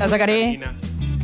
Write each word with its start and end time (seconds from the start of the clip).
La 0.00 0.08
sacarina. 0.08 0.74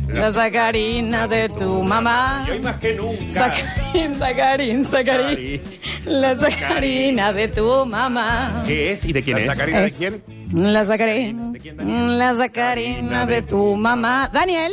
La 0.07 0.31
sacarina 0.31 1.27
de 1.27 1.49
tu 1.49 1.83
mamá. 1.83 2.45
Y 2.47 2.51
hoy 2.51 2.59
más 2.59 2.75
que 2.77 2.93
nunca. 2.93 3.33
Sacarín, 3.33 4.15
sacarín, 4.15 4.85
sacarín. 4.85 5.61
La 6.05 6.35
sacarina 6.35 7.33
de 7.33 7.47
tu 7.49 7.85
mamá. 7.85 8.63
¿Qué 8.65 8.93
es 8.93 9.03
y 9.03 9.11
de 9.13 9.21
quién 9.23 9.37
¿La 9.37 9.43
es? 9.43 9.57
sacarina 9.57 9.79
de 9.81 9.91
quién? 9.91 10.23
La 10.53 10.85
sacarina. 10.85 11.51
¿De 11.51 11.59
quién, 11.59 11.75
Daniel? 11.77 12.17
La 12.17 12.35
sacarina 12.35 13.25
de 13.25 13.41
tu 13.41 13.75
mamá. 13.75 14.29
Daniel. 14.31 14.71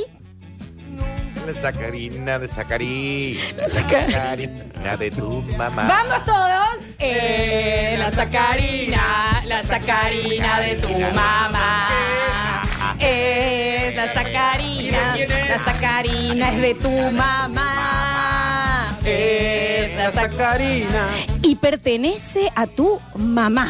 La 1.47 1.53
sacarina 1.61 2.39
de 2.39 2.49
sacarín. 2.49 3.39
La 3.57 3.69
saca- 3.71 4.07
sacarina 4.07 4.97
de 4.99 5.11
tu 5.11 5.43
mamá. 5.59 5.83
Vamos 5.89 6.25
todos. 6.25 6.95
Eh, 7.01 7.97
la 7.99 8.11
sacarina, 8.13 9.43
la 9.47 9.63
sacarina 9.65 10.61
de 10.61 10.75
tu 10.77 10.89
mamá. 10.91 11.89
Es 12.99 13.97
la 13.97 14.13
sacarina, 14.13 15.17
la 15.49 15.59
sacarina 15.59 16.51
es 16.51 16.61
de 16.61 16.75
tu 16.75 16.91
mamá. 17.11 18.97
Es 19.05 19.97
la 19.97 20.11
sacarina. 20.11 21.09
Y 21.43 21.57
pertenece 21.57 22.51
a 22.55 22.67
tu 22.67 23.01
mamá. 23.17 23.69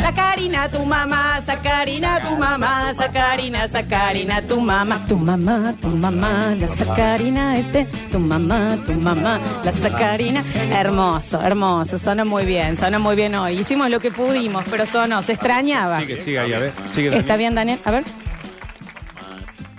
Sacarina, 0.00 0.68
tu 0.70 0.84
mamá, 0.84 1.40
sacarina, 1.40 2.20
tu 2.20 2.36
mamá, 2.36 2.94
sacarina, 2.94 3.68
sacarina, 3.68 4.42
tu 4.42 4.60
mamá, 4.60 4.98
tu 5.08 5.16
mamá, 5.16 5.74
tu 5.80 5.88
mamá, 5.88 6.54
la 6.58 6.68
sacarina 6.68 7.54
es 7.54 7.72
de 7.72 7.84
tu 8.12 8.18
mamá, 8.18 8.76
tu 8.86 8.92
mamá, 8.92 9.40
la 9.64 9.72
sacarina. 9.72 10.44
Hermoso, 10.70 11.40
hermoso, 11.42 11.98
suena 11.98 12.24
muy 12.24 12.44
bien, 12.44 12.76
suena 12.76 12.98
muy 12.98 13.16
bien 13.16 13.34
hoy. 13.34 13.58
Hicimos 13.58 13.90
lo 13.90 13.98
que 13.98 14.10
pudimos, 14.10 14.64
pero 14.70 14.86
sonó, 14.86 15.22
se 15.22 15.32
extrañaba. 15.32 16.00
Sigue, 16.00 16.20
sigue 16.20 16.38
ahí, 16.38 16.52
a 16.52 16.58
ver. 16.58 16.72
Sigue, 16.94 17.08
Daniel. 17.08 17.20
¿Está 17.20 17.36
bien, 17.36 17.54
Daniel? 17.54 17.80
A 17.84 17.90
ver. 17.90 18.04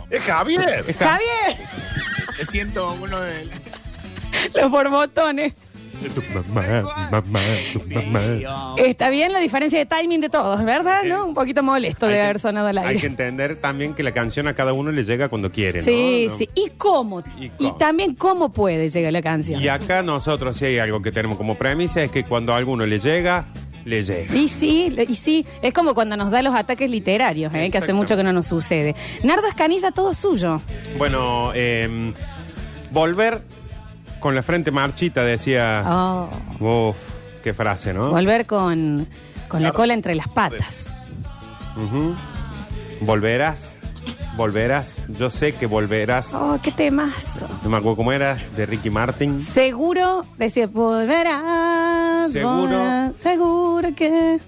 ¡Es 0.10 0.24
Javier! 0.24 0.96
Javier, 0.98 1.58
Me 2.38 2.46
siento 2.46 2.94
uno 2.94 3.20
de 3.20 3.50
los 4.56 4.72
borbotones. 4.72 5.54
Tu 6.14 6.22
mamá, 6.34 6.84
mamá, 7.12 7.40
tu 7.74 7.82
mamá. 7.90 8.22
Está 8.78 9.10
bien 9.10 9.34
la 9.34 9.40
diferencia 9.40 9.80
de 9.80 9.86
timing 9.86 10.22
de 10.22 10.30
todos, 10.30 10.64
¿verdad? 10.64 11.04
¿No? 11.04 11.26
Un 11.26 11.34
poquito 11.34 11.64
molesto 11.64 12.08
de 12.08 12.22
haber 12.22 12.40
sonado 12.40 12.68
al 12.68 12.78
Hay 12.78 12.86
aire. 12.88 13.00
que 13.02 13.08
entender 13.08 13.58
también 13.58 13.94
que 13.94 14.04
la 14.04 14.12
canción 14.12 14.48
a 14.48 14.54
cada 14.54 14.74
uno 14.74 14.92
le 14.92 15.04
llega 15.04 15.28
cuando 15.30 15.52
quiere, 15.52 15.80
¿no? 15.80 15.86
Sí, 15.86 16.28
No. 16.30 16.38
sí. 16.38 16.50
¿Y 16.56 16.70
cómo? 16.78 17.24
¿Y 17.40 17.46
Y, 17.46 17.50
cómo? 17.50 17.76
también 17.78 18.16
cómo 18.16 18.50
puede 18.52 18.90
llegar 18.90 19.12
la 19.12 19.22
canción. 19.22 19.62
Y 19.62 19.68
acá 19.68 20.02
nosotros 20.04 20.56
sí 20.58 20.66
hay 20.66 20.80
algo 20.80 21.02
que 21.02 21.12
tenemos 21.12 21.38
como 21.38 21.56
premisa, 21.56 22.04
es 22.04 22.12
que 22.12 22.24
cuando 22.24 22.54
a 22.54 22.58
alguno 22.58 22.86
le 22.86 23.00
llega, 23.00 23.46
le 23.86 24.04
llega. 24.04 24.36
Y 24.36 24.48
sí, 24.48 24.94
y 25.08 25.16
sí, 25.16 25.46
es 25.62 25.74
como 25.74 25.94
cuando 25.94 26.16
nos 26.18 26.30
da 26.32 26.42
los 26.42 26.54
ataques 26.56 26.90
literarios, 26.90 27.54
¿eh? 27.56 27.70
que 27.72 27.78
hace 27.80 27.94
mucho 27.94 28.16
que 28.16 28.24
no 28.24 28.34
nos 28.34 28.46
sucede. 28.48 28.96
Nardo 29.24 29.48
Escanilla, 29.48 29.92
todo 29.92 30.14
suyo. 30.14 30.62
Bueno, 30.98 31.52
eh, 31.56 32.14
volver 32.92 33.42
con 34.20 34.36
la 34.36 34.42
frente 34.44 34.72
marchita, 34.72 35.24
decía. 35.24 35.84
Oh, 35.88 36.30
Uf, 36.60 36.98
qué 37.44 37.54
frase, 37.54 37.94
¿no? 37.94 38.10
volver 38.12 38.46
con, 38.46 39.08
con 39.48 39.62
la 39.64 39.72
cola 39.72 39.94
entre 39.94 40.16
las 40.16 40.28
patas. 40.28 40.88
Ujú. 41.76 42.16
Volverás, 43.02 43.76
volverás. 44.36 45.06
Yo 45.10 45.30
sé 45.30 45.54
que 45.54 45.66
volverás. 45.68 46.34
Oh, 46.34 46.58
qué 46.62 46.72
temazo. 46.72 47.48
No 47.64 47.70
me 47.70 47.78
acuerdo 47.78 47.98
cómo 47.98 48.12
era, 48.12 48.38
de 48.56 48.66
Ricky 48.66 48.90
Martin. 48.90 49.40
Seguro, 49.42 50.24
decía, 50.38 50.68
volverás. 50.68 52.32
Seguro. 52.32 52.56
volverás, 52.62 53.14
seguro 53.22 53.96
que... 53.96 54.40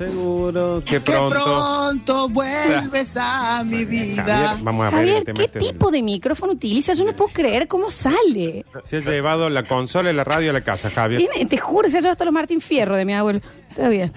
Seguro 0.00 0.82
que 0.82 0.92
Que 0.94 1.00
pronto. 1.02 1.44
pronto 1.44 2.28
vuelves 2.30 3.18
a 3.20 3.62
mi 3.64 3.84
vida. 3.84 4.24
Javier, 4.24 4.64
vamos 4.64 4.80
a 4.80 4.84
ver 4.88 4.98
Javier, 4.98 5.16
el 5.18 5.24
tema 5.24 5.36
¿qué 5.40 5.44
este 5.44 5.58
del- 5.58 5.68
tipo 5.72 5.90
de 5.90 6.02
micrófono 6.02 6.52
utiliza? 6.54 6.94
Yo 6.94 7.04
no 7.04 7.12
puedo 7.12 7.30
creer 7.34 7.68
cómo 7.68 7.90
sale. 7.90 8.64
Se 8.82 8.96
ha 8.96 9.00
llevado 9.00 9.50
la 9.50 9.64
consola 9.64 10.10
y 10.10 10.14
la 10.14 10.24
radio 10.24 10.50
a 10.50 10.52
la 10.54 10.62
casa, 10.62 10.88
Javier. 10.88 11.20
Tiene- 11.30 11.44
te 11.50 11.58
juro, 11.58 11.90
se 11.90 11.98
ha 11.98 12.00
llevado 12.00 12.12
hasta 12.12 12.24
los 12.24 12.32
Martín 12.32 12.62
Fierro 12.62 12.96
de 12.96 13.04
mi 13.04 13.12
abuelo. 13.12 13.40
Está 13.68 13.90
bien. 13.90 14.10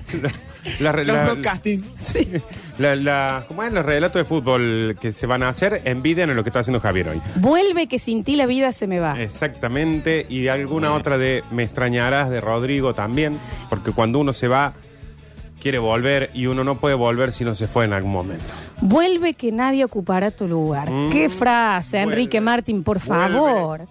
La, 0.79 0.93
Los 0.93 1.05
la- 1.05 1.23
broadcasting. 1.25 1.83
la- 2.77 2.95
la- 2.95 3.43
¿Cómo 3.49 3.63
es 3.63 3.73
los 3.73 3.85
relatos 3.85 4.21
de 4.21 4.23
fútbol 4.23 4.97
que 5.01 5.11
se 5.11 5.25
van 5.25 5.43
a 5.43 5.49
hacer? 5.49 5.81
Envidian 5.83 6.29
en 6.29 6.37
lo 6.37 6.43
que 6.43 6.49
está 6.49 6.59
haciendo 6.59 6.79
Javier 6.79 7.09
hoy. 7.09 7.21
Vuelve 7.35 7.87
que 7.87 7.99
sin 7.99 8.23
ti 8.23 8.37
la 8.37 8.45
vida 8.45 8.71
se 8.71 8.87
me 8.87 9.01
va. 9.01 9.21
Exactamente, 9.21 10.25
y 10.29 10.47
alguna 10.47 10.93
otra 10.93 11.17
de 11.17 11.43
Me 11.51 11.63
extrañarás 11.63 12.29
de 12.29 12.39
Rodrigo 12.39 12.93
también, 12.93 13.37
porque 13.69 13.91
cuando 13.91 14.19
uno 14.19 14.31
se 14.31 14.47
va, 14.47 14.73
quiere 15.63 15.79
volver 15.79 16.29
y 16.33 16.45
uno 16.47 16.63
no 16.65 16.77
puede 16.77 16.93
volver 16.95 17.31
si 17.31 17.45
no 17.45 17.55
se 17.55 17.67
fue 17.67 17.85
en 17.85 17.93
algún 17.93 18.11
momento. 18.11 18.43
Vuelve 18.81 19.33
que 19.33 19.51
nadie 19.53 19.85
ocupará 19.85 20.29
tu 20.29 20.45
lugar. 20.47 20.91
Mm. 20.91 21.09
Qué 21.09 21.29
frase, 21.29 21.99
Enrique. 22.01 22.41
Martín, 22.41 22.83
por 22.83 22.99
Vuelve. 23.03 23.27
favor. 23.33 23.87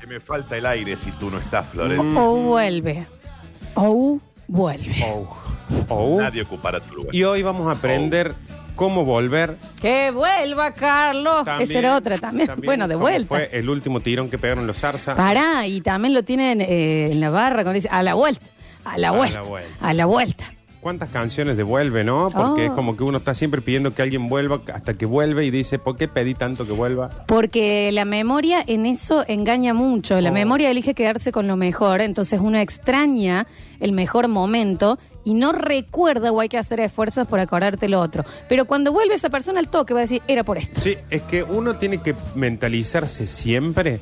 Que 0.00 0.06
me 0.06 0.20
falta 0.20 0.56
el 0.56 0.64
aire 0.64 0.94
si 0.96 1.10
tú 1.12 1.28
no 1.28 1.38
estás, 1.38 1.66
Flores. 1.66 1.98
O 2.00 2.36
vuelve. 2.36 3.06
O 3.74 4.20
vuelve. 4.46 5.04
Oh. 5.04 5.36
Oh. 5.88 6.20
Nadie 6.20 6.42
ocupará 6.42 6.78
tu 6.80 6.94
lugar. 6.94 7.14
Y 7.14 7.24
hoy 7.24 7.42
vamos 7.42 7.66
a 7.66 7.72
aprender 7.72 8.32
cómo 8.76 9.04
volver. 9.04 9.56
Que 9.80 10.12
vuelva, 10.12 10.72
Carlos. 10.74 11.44
También- 11.44 11.68
Esa 11.70 11.78
era 11.80 11.96
otra 11.96 12.18
también. 12.18 12.48
Bueno, 12.64 12.86
de 12.86 12.94
vuelta. 12.94 13.28
Fue 13.34 13.50
el 13.52 13.68
último 13.68 13.98
tirón 14.00 14.30
que 14.30 14.38
pegaron 14.38 14.66
los 14.66 14.78
Zarza. 14.78 15.14
Pará, 15.14 15.66
y 15.66 15.80
también 15.80 16.14
lo 16.14 16.22
tienen 16.22 16.60
eh, 16.60 17.10
en 17.12 17.20
la 17.20 17.30
barra 17.30 17.56
cuando 17.64 17.72
dice 17.72 17.88
a 17.90 18.02
la 18.04 18.14
vuelta. 18.14 18.46
A 18.84 18.96
la 18.96 19.08
A 19.08 19.10
la 19.10 19.10
vuelta. 19.12 19.40
A 19.80 19.92
la 19.94 20.06
vuelta. 20.06 20.44
¿Cuántas 20.80 21.10
canciones 21.10 21.58
de 21.58 21.62
vuelve, 21.62 22.04
no? 22.04 22.30
Porque 22.30 22.62
Oh. 22.62 22.64
es 22.66 22.70
como 22.72 22.96
que 22.96 23.04
uno 23.04 23.18
está 23.18 23.34
siempre 23.34 23.60
pidiendo 23.60 23.92
que 23.92 24.00
alguien 24.00 24.28
vuelva 24.28 24.62
hasta 24.72 24.94
que 24.94 25.04
vuelve 25.04 25.44
y 25.44 25.50
dice, 25.50 25.78
¿por 25.78 25.96
qué 25.96 26.08
pedí 26.08 26.32
tanto 26.34 26.64
que 26.66 26.72
vuelva? 26.72 27.10
Porque 27.26 27.90
la 27.92 28.06
memoria 28.06 28.64
en 28.66 28.86
eso 28.86 29.22
engaña 29.28 29.74
mucho. 29.74 30.18
La 30.22 30.30
Oh. 30.30 30.32
memoria 30.32 30.70
elige 30.70 30.94
quedarse 30.94 31.32
con 31.32 31.46
lo 31.46 31.56
mejor, 31.56 32.00
entonces 32.00 32.40
uno 32.42 32.58
extraña 32.58 33.46
el 33.78 33.92
mejor 33.92 34.28
momento 34.28 34.98
y 35.22 35.34
no 35.34 35.52
recuerda 35.52 36.32
o 36.32 36.40
hay 36.40 36.48
que 36.48 36.56
hacer 36.56 36.80
esfuerzos 36.80 37.28
por 37.28 37.40
acordarte 37.40 37.86
lo 37.88 38.00
otro. 38.00 38.24
Pero 38.48 38.64
cuando 38.64 38.90
vuelve 38.90 39.14
esa 39.14 39.28
persona 39.28 39.60
al 39.60 39.68
toque 39.68 39.92
va 39.92 40.00
a 40.00 40.02
decir, 40.02 40.22
era 40.28 40.44
por 40.44 40.56
esto. 40.56 40.80
Sí, 40.80 40.96
es 41.10 41.20
que 41.22 41.42
uno 41.42 41.74
tiene 41.76 41.98
que 41.98 42.14
mentalizarse 42.34 43.26
siempre 43.26 44.00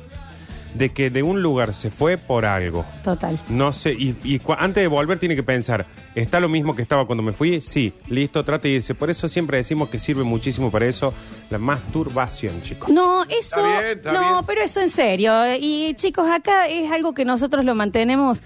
de 0.73 0.89
que 0.89 1.09
de 1.09 1.23
un 1.23 1.41
lugar 1.41 1.73
se 1.73 1.89
fue 1.91 2.17
por 2.17 2.45
algo. 2.45 2.85
Total. 3.03 3.39
No 3.49 3.73
sé, 3.73 3.91
y, 3.93 4.15
antes 4.57 4.83
de 4.83 4.87
volver 4.87 5.19
tiene 5.19 5.35
que 5.35 5.43
pensar, 5.43 5.85
¿está 6.15 6.39
lo 6.39 6.49
mismo 6.49 6.75
que 6.75 6.81
estaba 6.81 7.05
cuando 7.05 7.23
me 7.23 7.33
fui? 7.33 7.61
Sí, 7.61 7.93
listo, 8.07 8.43
trate 8.45 8.69
y 8.69 8.73
dice. 8.75 8.93
Por 8.95 9.09
eso 9.09 9.27
siempre 9.29 9.57
decimos 9.57 9.89
que 9.89 9.99
sirve 9.99 10.23
muchísimo 10.23 10.69
para 10.71 10.85
eso 10.85 11.13
la 11.49 11.57
masturbación, 11.57 12.61
chicos. 12.61 12.89
No, 12.89 13.23
eso. 13.23 13.65
Está 13.65 13.81
bien, 13.81 13.97
está 13.97 14.11
no, 14.13 14.19
bien. 14.19 14.33
pero 14.45 14.61
eso 14.61 14.79
en 14.81 14.89
serio. 14.89 15.33
Y 15.59 15.93
chicos, 15.95 16.29
acá 16.29 16.67
es 16.67 16.91
algo 16.91 17.13
que 17.13 17.25
nosotros 17.25 17.65
lo 17.65 17.75
mantenemos 17.75 18.41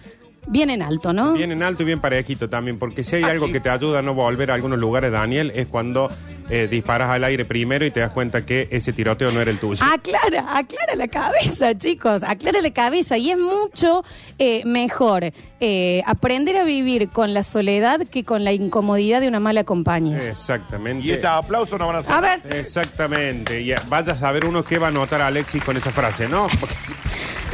bien 0.48 0.70
en 0.70 0.82
alto, 0.82 1.14
¿no? 1.14 1.34
Bien 1.34 1.52
en 1.52 1.64
alto 1.64 1.84
y 1.84 1.86
bien 1.86 2.02
parejito 2.02 2.50
también, 2.50 2.78
porque 2.78 3.04
si 3.04 3.16
hay 3.16 3.24
Ah, 3.24 3.32
algo 3.32 3.48
sí. 3.48 3.54
que 3.54 3.60
te 3.60 3.70
ayuda 3.70 4.00
a 4.00 4.02
no 4.02 4.14
volver 4.14 4.52
a 4.52 4.56
algunos 4.56 4.80
lugares, 4.80 5.12
Daniel, 5.12 5.52
es 5.56 5.68
cuando 5.68 6.10
eh, 6.50 6.68
disparas 6.70 7.10
al 7.10 7.24
aire 7.24 7.46
primero 7.46 7.86
y 7.86 7.92
te 7.92 8.00
das 8.00 8.12
cuenta 8.12 8.46
que 8.46 8.68
ese 8.72 8.94
tiroteo 8.94 9.32
no 9.32 9.42
era 9.42 9.52
el 9.52 9.60
tuyo. 9.60 9.84
Aclara, 9.86 10.58
aclara 10.58 10.96
la 10.96 11.08
cabeza, 11.08 11.78
chicos, 11.78 12.22
aclara 12.24 12.62
la 12.62 12.72
cabeza. 12.72 13.18
Y 13.18 13.32
es 13.32 13.38
mucho 13.38 14.04
eh, 14.40 14.64
mejor 14.66 15.32
eh, 15.60 16.02
aprender 16.06 16.58
a 16.58 16.64
vivir 16.64 17.10
con 17.10 17.34
la 17.34 17.44
soledad 17.44 18.02
que 18.08 18.24
con 18.24 18.44
la 18.44 18.52
incomodidad 18.52 19.22
de 19.22 19.28
una 19.28 19.40
mala 19.40 19.64
compañía. 19.64 20.30
Exactamente. 20.30 21.06
Y 21.08 21.12
esos 21.12 21.26
aplausos 21.26 21.80
no 21.80 21.88
van 21.88 21.98
a 21.98 22.04
ser. 22.04 22.12
A 22.12 22.22
ver, 22.22 22.42
Exactamente. 22.56 23.62
Y 23.62 23.72
a- 23.72 23.84
vaya 23.88 24.14
a 24.14 24.18
saber 24.18 24.46
uno 24.46 24.64
qué 24.64 24.78
va 24.78 24.88
a 24.90 24.92
notar 24.92 25.22
Alexis 25.22 25.64
con 25.64 25.78
esa 25.78 25.92
frase, 25.92 26.28
¿no? 26.28 26.48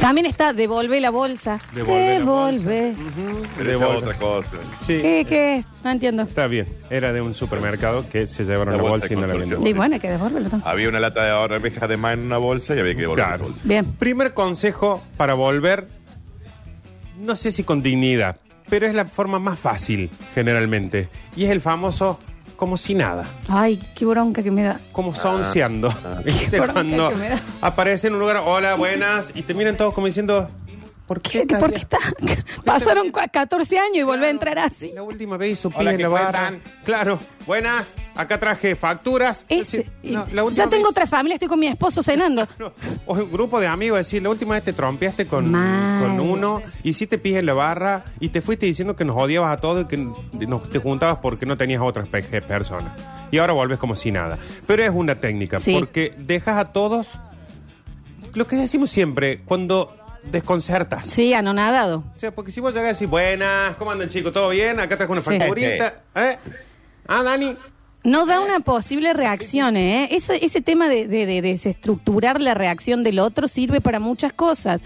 También 0.00 0.26
está 0.26 0.52
devolve 0.54 0.98
la 1.00 1.10
bolsa. 1.10 1.58
Devolve 1.74 2.18
la 2.18 2.24
bolsa. 2.24 2.68
Devolve. 2.68 2.96
Pero 2.96 3.42
esa 3.48 3.60
es 3.60 3.66
Devolve. 3.66 3.96
otra 3.98 4.14
cosa. 4.18 4.50
Sí. 4.80 4.98
¿Qué, 5.02 5.26
qué 5.28 5.56
es? 5.56 5.66
No 5.84 5.90
entiendo. 5.90 6.22
Está 6.22 6.46
bien. 6.46 6.66
Era 6.88 7.12
de 7.12 7.20
un 7.20 7.34
supermercado 7.34 8.08
que 8.08 8.26
se 8.26 8.44
llevaron 8.44 8.76
La 8.76 8.82
la, 8.82 8.82
bolsa 8.88 9.08
bolsa 9.08 9.12
y 9.12 9.16
no 9.16 9.26
la 9.26 9.34
vendieron. 9.36 9.66
Y 9.66 9.72
bueno, 9.74 9.94
hay 9.94 10.00
que 10.00 10.10
devolverlo. 10.10 10.48
¿no? 10.48 10.62
Había 10.64 10.88
una 10.88 11.00
lata 11.00 11.24
de 11.24 11.30
arvejas 11.30 11.88
de 11.88 11.96
más 11.98 12.14
en 12.14 12.24
una 12.24 12.38
bolsa 12.38 12.74
y 12.74 12.78
había 12.80 12.94
que 12.94 13.02
devolver 13.02 13.24
Claro. 13.26 13.42
la 13.44 13.48
bolsa. 13.50 13.60
Bien. 13.64 13.84
Primer 13.84 14.32
consejo 14.32 15.02
para 15.18 15.34
volver, 15.34 15.86
no 17.18 17.36
sé 17.36 17.52
si 17.52 17.62
con 17.62 17.82
dignidad, 17.82 18.36
pero 18.70 18.86
es 18.86 18.94
la 18.94 19.04
forma 19.04 19.38
más 19.38 19.58
fácil 19.58 20.08
generalmente. 20.34 21.08
Y 21.36 21.44
es 21.44 21.50
el 21.50 21.60
famoso 21.60 22.18
como 22.60 22.76
si 22.76 22.94
nada, 22.94 23.24
Ay, 23.48 23.80
qué 23.94 24.04
bronca 24.04 24.42
que 24.42 24.50
me 24.50 24.62
da. 24.62 24.78
como 24.92 25.14
sonseando. 25.14 25.88
¿Viste? 26.24 26.50
Qué 26.50 26.56
bronca 26.58 26.74
Cuando 26.74 27.08
que 27.08 27.14
me 27.16 27.28
da. 27.30 27.40
aparece 27.62 28.08
en 28.08 28.12
un 28.14 28.20
lugar, 28.20 28.42
hola, 28.44 28.74
buenas, 28.74 29.32
y 29.34 29.40
te 29.42 29.54
miran 29.54 29.78
todos 29.78 29.94
como 29.94 30.06
diciendo, 30.06 30.46
¿por 31.10 31.20
¿Qué- 31.22 31.44
¿Por 31.44 31.72
qué 31.72 31.78
está? 31.78 31.98
Pasaron 32.64 33.10
cua- 33.10 33.28
14 33.28 33.78
años 33.80 33.96
y 33.96 34.02
volví 34.04 34.26
a 34.26 34.30
entrar 34.30 34.56
así. 34.60 34.92
La 34.94 35.02
última 35.02 35.36
vez 35.36 35.54
hizo 35.54 35.66
Hola, 35.74 35.78
pis 35.78 35.88
en 35.90 35.96
¿qué 35.96 36.02
la 36.04 36.08
barra. 36.08 36.54
Claro, 36.84 37.18
buenas. 37.48 37.96
Acá 38.14 38.38
traje 38.38 38.76
facturas. 38.76 39.44
Ese- 39.48 39.90
no, 40.04 40.24
la 40.30 40.44
ya 40.54 40.68
tengo 40.68 40.84
vez- 40.84 40.90
otra 40.92 41.08
familia, 41.08 41.34
estoy 41.34 41.48
con 41.48 41.58
mi 41.58 41.66
esposo 41.66 42.00
cenando. 42.04 42.46
No, 42.60 42.72
o 43.06 43.14
un 43.14 43.32
grupo 43.32 43.58
de 43.58 43.66
amigos 43.66 43.98
decir, 43.98 44.22
la 44.22 44.28
última 44.30 44.54
vez 44.54 44.62
te 44.62 44.72
trompeaste 44.72 45.26
con, 45.26 45.46
con 45.50 46.20
uno, 46.20 46.62
hiciste 46.84 47.18
pis 47.18 47.36
en 47.38 47.46
la 47.46 47.54
barra 47.54 48.04
y 48.20 48.28
te 48.28 48.40
fuiste 48.40 48.66
diciendo 48.66 48.94
que 48.94 49.04
nos 49.04 49.16
odiabas 49.16 49.52
a 49.52 49.60
todos 49.60 49.86
y 49.86 49.88
que 49.88 49.96
nos, 49.96 50.70
te 50.70 50.78
juntabas 50.78 51.18
porque 51.20 51.44
no 51.44 51.56
tenías 51.56 51.82
otras 51.82 52.06
pe- 52.08 52.22
personas. 52.42 52.92
Y 53.32 53.38
ahora 53.38 53.52
vuelves 53.52 53.80
como 53.80 53.96
si 53.96 54.12
nada. 54.12 54.38
Pero 54.66 54.84
es 54.84 54.90
una 54.94 55.16
técnica, 55.18 55.58
Sí. 55.58 55.72
porque 55.76 56.14
dejas 56.18 56.56
a 56.56 56.66
todos 56.72 57.08
lo 58.34 58.46
que 58.46 58.54
decimos 58.54 58.90
siempre, 58.90 59.40
cuando 59.44 59.96
desconcertas. 60.24 61.06
Sí, 61.08 61.34
anonadado. 61.34 62.04
O 62.14 62.18
sea, 62.18 62.30
porque 62.30 62.50
si 62.50 62.60
vos 62.60 62.72
llegas 62.74 62.90
y 62.90 62.94
decís, 63.04 63.10
buenas, 63.10 63.76
¿cómo 63.76 63.90
andan 63.90 64.08
chicos? 64.08 64.32
¿Todo 64.32 64.48
bien? 64.50 64.78
Acá 64.80 64.96
trajo 64.96 65.12
una 65.12 65.22
Sí. 65.22 65.30
facturita. 65.38 65.94
¿Eh? 66.14 66.36
Ah, 67.06 67.22
Dani. 67.22 67.56
No 68.02 68.24
da 68.24 68.40
una 68.40 68.60
posible 68.60 69.12
reacción, 69.12 69.76
¿eh? 69.76 70.08
Ese, 70.12 70.42
ese 70.44 70.62
tema 70.62 70.88
de, 70.88 71.06
de- 71.06 71.26
de 71.26 71.42
desestructurar 71.42 72.40
la 72.40 72.54
reacción 72.54 73.02
del 73.04 73.18
otro 73.18 73.46
sirve 73.48 73.80
para 73.82 74.00
muchas 74.00 74.32
cosas. 74.32 74.80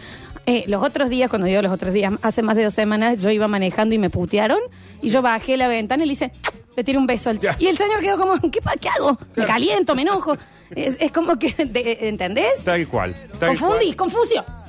Eh, 0.47 0.65
los 0.67 0.85
otros 0.85 1.09
días, 1.11 1.31
cuando 1.31 1.47
digo 1.47 1.63
los 1.63 1.71
otros 1.73 1.95
días, 1.95 2.13
hace 2.23 2.43
más 2.43 2.57
de 2.57 2.65
dos 2.65 2.75
semanas, 2.75 3.17
yo 3.19 3.31
iba 3.31 3.47
manejando 3.49 3.95
y 3.95 3.99
me 3.99 4.11
putearon 4.11 4.59
y 5.01 5.11
yo 5.11 5.23
bajé 5.23 5.57
la 5.57 5.69
ventana 5.69 6.03
y 6.05 6.07
le 6.07 6.13
hice, 6.15 6.33
le 6.77 6.83
tiré 6.85 6.99
un 6.99 7.07
beso 7.07 7.31
al 7.31 7.39
Ya. 7.39 7.57
Y 7.59 7.67
el 7.69 7.77
señor 7.79 8.01
quedó 8.01 8.19
como, 8.19 8.35
¿qué, 8.51 8.61
pa- 8.61 8.75
qué 8.81 8.89
hago? 8.89 9.17
Me 9.37 9.45
caliento, 9.47 9.95
me 9.95 10.03
enojo. 10.03 10.37
Es, 10.75 10.97
es 10.99 11.13
como 11.13 11.39
que, 11.39 11.55
de- 11.67 11.99
¿entendés? 12.09 12.65
Tal 12.65 12.87
cual. 12.89 13.15
tal 13.39 13.51
Confundí, 13.51 13.95
cual. 13.95 13.97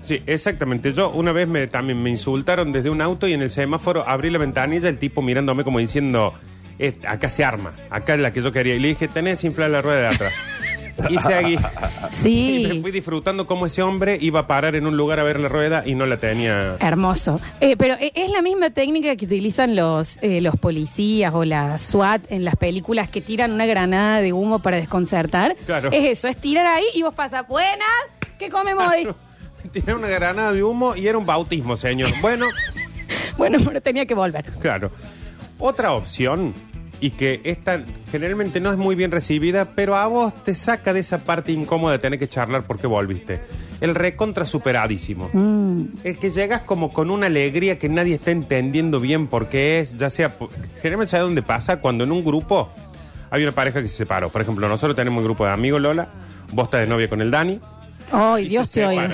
Sí, 0.05 0.21
exactamente. 0.27 0.93
Yo 0.93 1.09
una 1.09 1.31
vez 1.31 1.47
me, 1.47 1.67
también 1.67 2.01
me 2.01 2.09
insultaron 2.11 2.71
desde 2.71 2.89
un 2.89 3.01
auto 3.01 3.27
y 3.27 3.33
en 3.33 3.41
el 3.41 3.49
semáforo 3.51 4.07
abrí 4.07 4.29
la 4.29 4.37
ventanilla, 4.37 4.87
el 4.87 4.97
tipo 4.99 5.21
mirándome 5.21 5.63
como 5.63 5.79
diciendo, 5.79 6.33
"Eh, 6.79 6.93
acá 7.07 7.29
se 7.29 7.43
arma, 7.43 7.71
acá 7.89 8.13
es 8.13 8.19
la 8.19 8.31
que 8.31 8.41
yo 8.41 8.51
quería. 8.51 8.75
Y 8.75 8.79
le 8.79 8.89
dije, 8.89 9.07
tenés 9.07 9.43
inflar 9.43 9.71
la 9.71 9.81
rueda 9.81 10.01
de 10.01 10.07
atrás. 10.15 10.33
y 11.09 11.17
seguí. 11.19 11.53
Y 11.55 11.57
me 11.57 12.69
Sí. 12.73 12.79
fui 12.81 12.91
disfrutando 12.91 13.45
cómo 13.47 13.65
ese 13.65 13.81
hombre 13.81 14.17
iba 14.21 14.41
a 14.41 14.47
parar 14.47 14.75
en 14.75 14.85
un 14.87 14.95
lugar 14.95 15.19
a 15.19 15.23
ver 15.23 15.39
la 15.41 15.49
rueda 15.49 15.83
y 15.85 15.93
no 15.95 16.05
la 16.05 16.17
tenía. 16.17 16.77
Hermoso. 16.79 17.41
Eh, 17.59 17.75
pero 17.77 17.95
eh, 17.95 18.11
es 18.15 18.29
la 18.31 18.41
misma 18.41 18.69
técnica 18.69 19.15
que 19.17 19.25
utilizan 19.25 19.75
los, 19.75 20.19
eh, 20.21 20.39
los 20.39 20.55
policías 20.55 21.33
o 21.33 21.43
la 21.43 21.77
SWAT 21.79 22.31
en 22.31 22.45
las 22.45 22.55
películas 22.55 23.09
que 23.09 23.19
tiran 23.21 23.51
una 23.51 23.65
granada 23.65 24.21
de 24.21 24.31
humo 24.31 24.59
para 24.59 24.77
desconcertar. 24.77 25.55
Claro. 25.65 25.89
Es 25.91 26.19
eso, 26.19 26.27
es 26.29 26.37
tirar 26.37 26.65
ahí 26.65 26.85
y 26.93 27.01
vos 27.01 27.13
pasas, 27.13 27.45
buenas, 27.47 27.89
¿qué 28.39 28.49
comemos 28.49 28.85
hoy? 28.87 29.07
Tenía 29.71 29.95
una 29.95 30.07
granada 30.07 30.51
de 30.53 30.63
humo 30.63 30.95
y 30.95 31.07
era 31.07 31.17
un 31.17 31.25
bautismo, 31.25 31.77
señor. 31.77 32.11
Bueno, 32.21 32.45
bueno, 33.37 33.57
pero 33.65 33.81
tenía 33.81 34.05
que 34.05 34.13
volver. 34.13 34.45
claro. 34.61 34.91
Otra 35.57 35.93
opción, 35.93 36.53
y 36.99 37.11
que 37.11 37.39
esta 37.45 37.81
generalmente 38.11 38.59
no 38.59 38.71
es 38.71 38.77
muy 38.77 38.95
bien 38.95 39.09
recibida, 39.11 39.69
pero 39.73 39.95
a 39.95 40.05
vos 40.07 40.33
te 40.43 40.53
saca 40.53 40.91
de 40.93 40.99
esa 40.99 41.17
parte 41.19 41.51
incómoda 41.53 41.93
de 41.93 41.99
tener 41.99 42.19
que 42.19 42.27
charlar 42.27 42.63
porque 42.63 42.87
volviste. 42.87 43.39
El 43.79 43.95
recontra 43.95 44.45
superadísimo. 44.45 45.29
Mm. 45.31 45.83
El 46.03 46.17
que 46.17 46.29
llegas 46.31 46.61
como 46.61 46.91
con 46.91 47.09
una 47.09 47.27
alegría 47.27 47.77
que 47.79 47.87
nadie 47.89 48.15
está 48.15 48.31
entendiendo 48.31 48.99
bien 48.99 49.27
por 49.27 49.47
qué 49.47 49.79
es, 49.79 49.95
ya 49.97 50.09
sea, 50.09 50.37
po- 50.37 50.49
generalmente 50.81 51.11
sabe 51.11 51.23
dónde 51.23 51.41
pasa 51.41 51.79
cuando 51.79 52.03
en 52.03 52.11
un 52.11 52.23
grupo 52.23 52.69
hay 53.29 53.43
una 53.43 53.51
pareja 53.53 53.81
que 53.81 53.87
se 53.87 53.95
separó. 53.97 54.29
Por 54.29 54.41
ejemplo, 54.41 54.67
nosotros 54.67 54.95
tenemos 54.95 55.19
un 55.19 55.25
grupo 55.25 55.45
de 55.45 55.51
amigos, 55.51 55.81
Lola, 55.81 56.09
vos 56.51 56.65
estás 56.65 56.81
de 56.81 56.87
novia 56.87 57.07
con 57.09 57.21
el 57.21 57.31
Dani. 57.31 57.59
Ay, 58.11 58.47
Dios 58.47 58.71
te 58.71 58.85
oiga. 58.85 59.09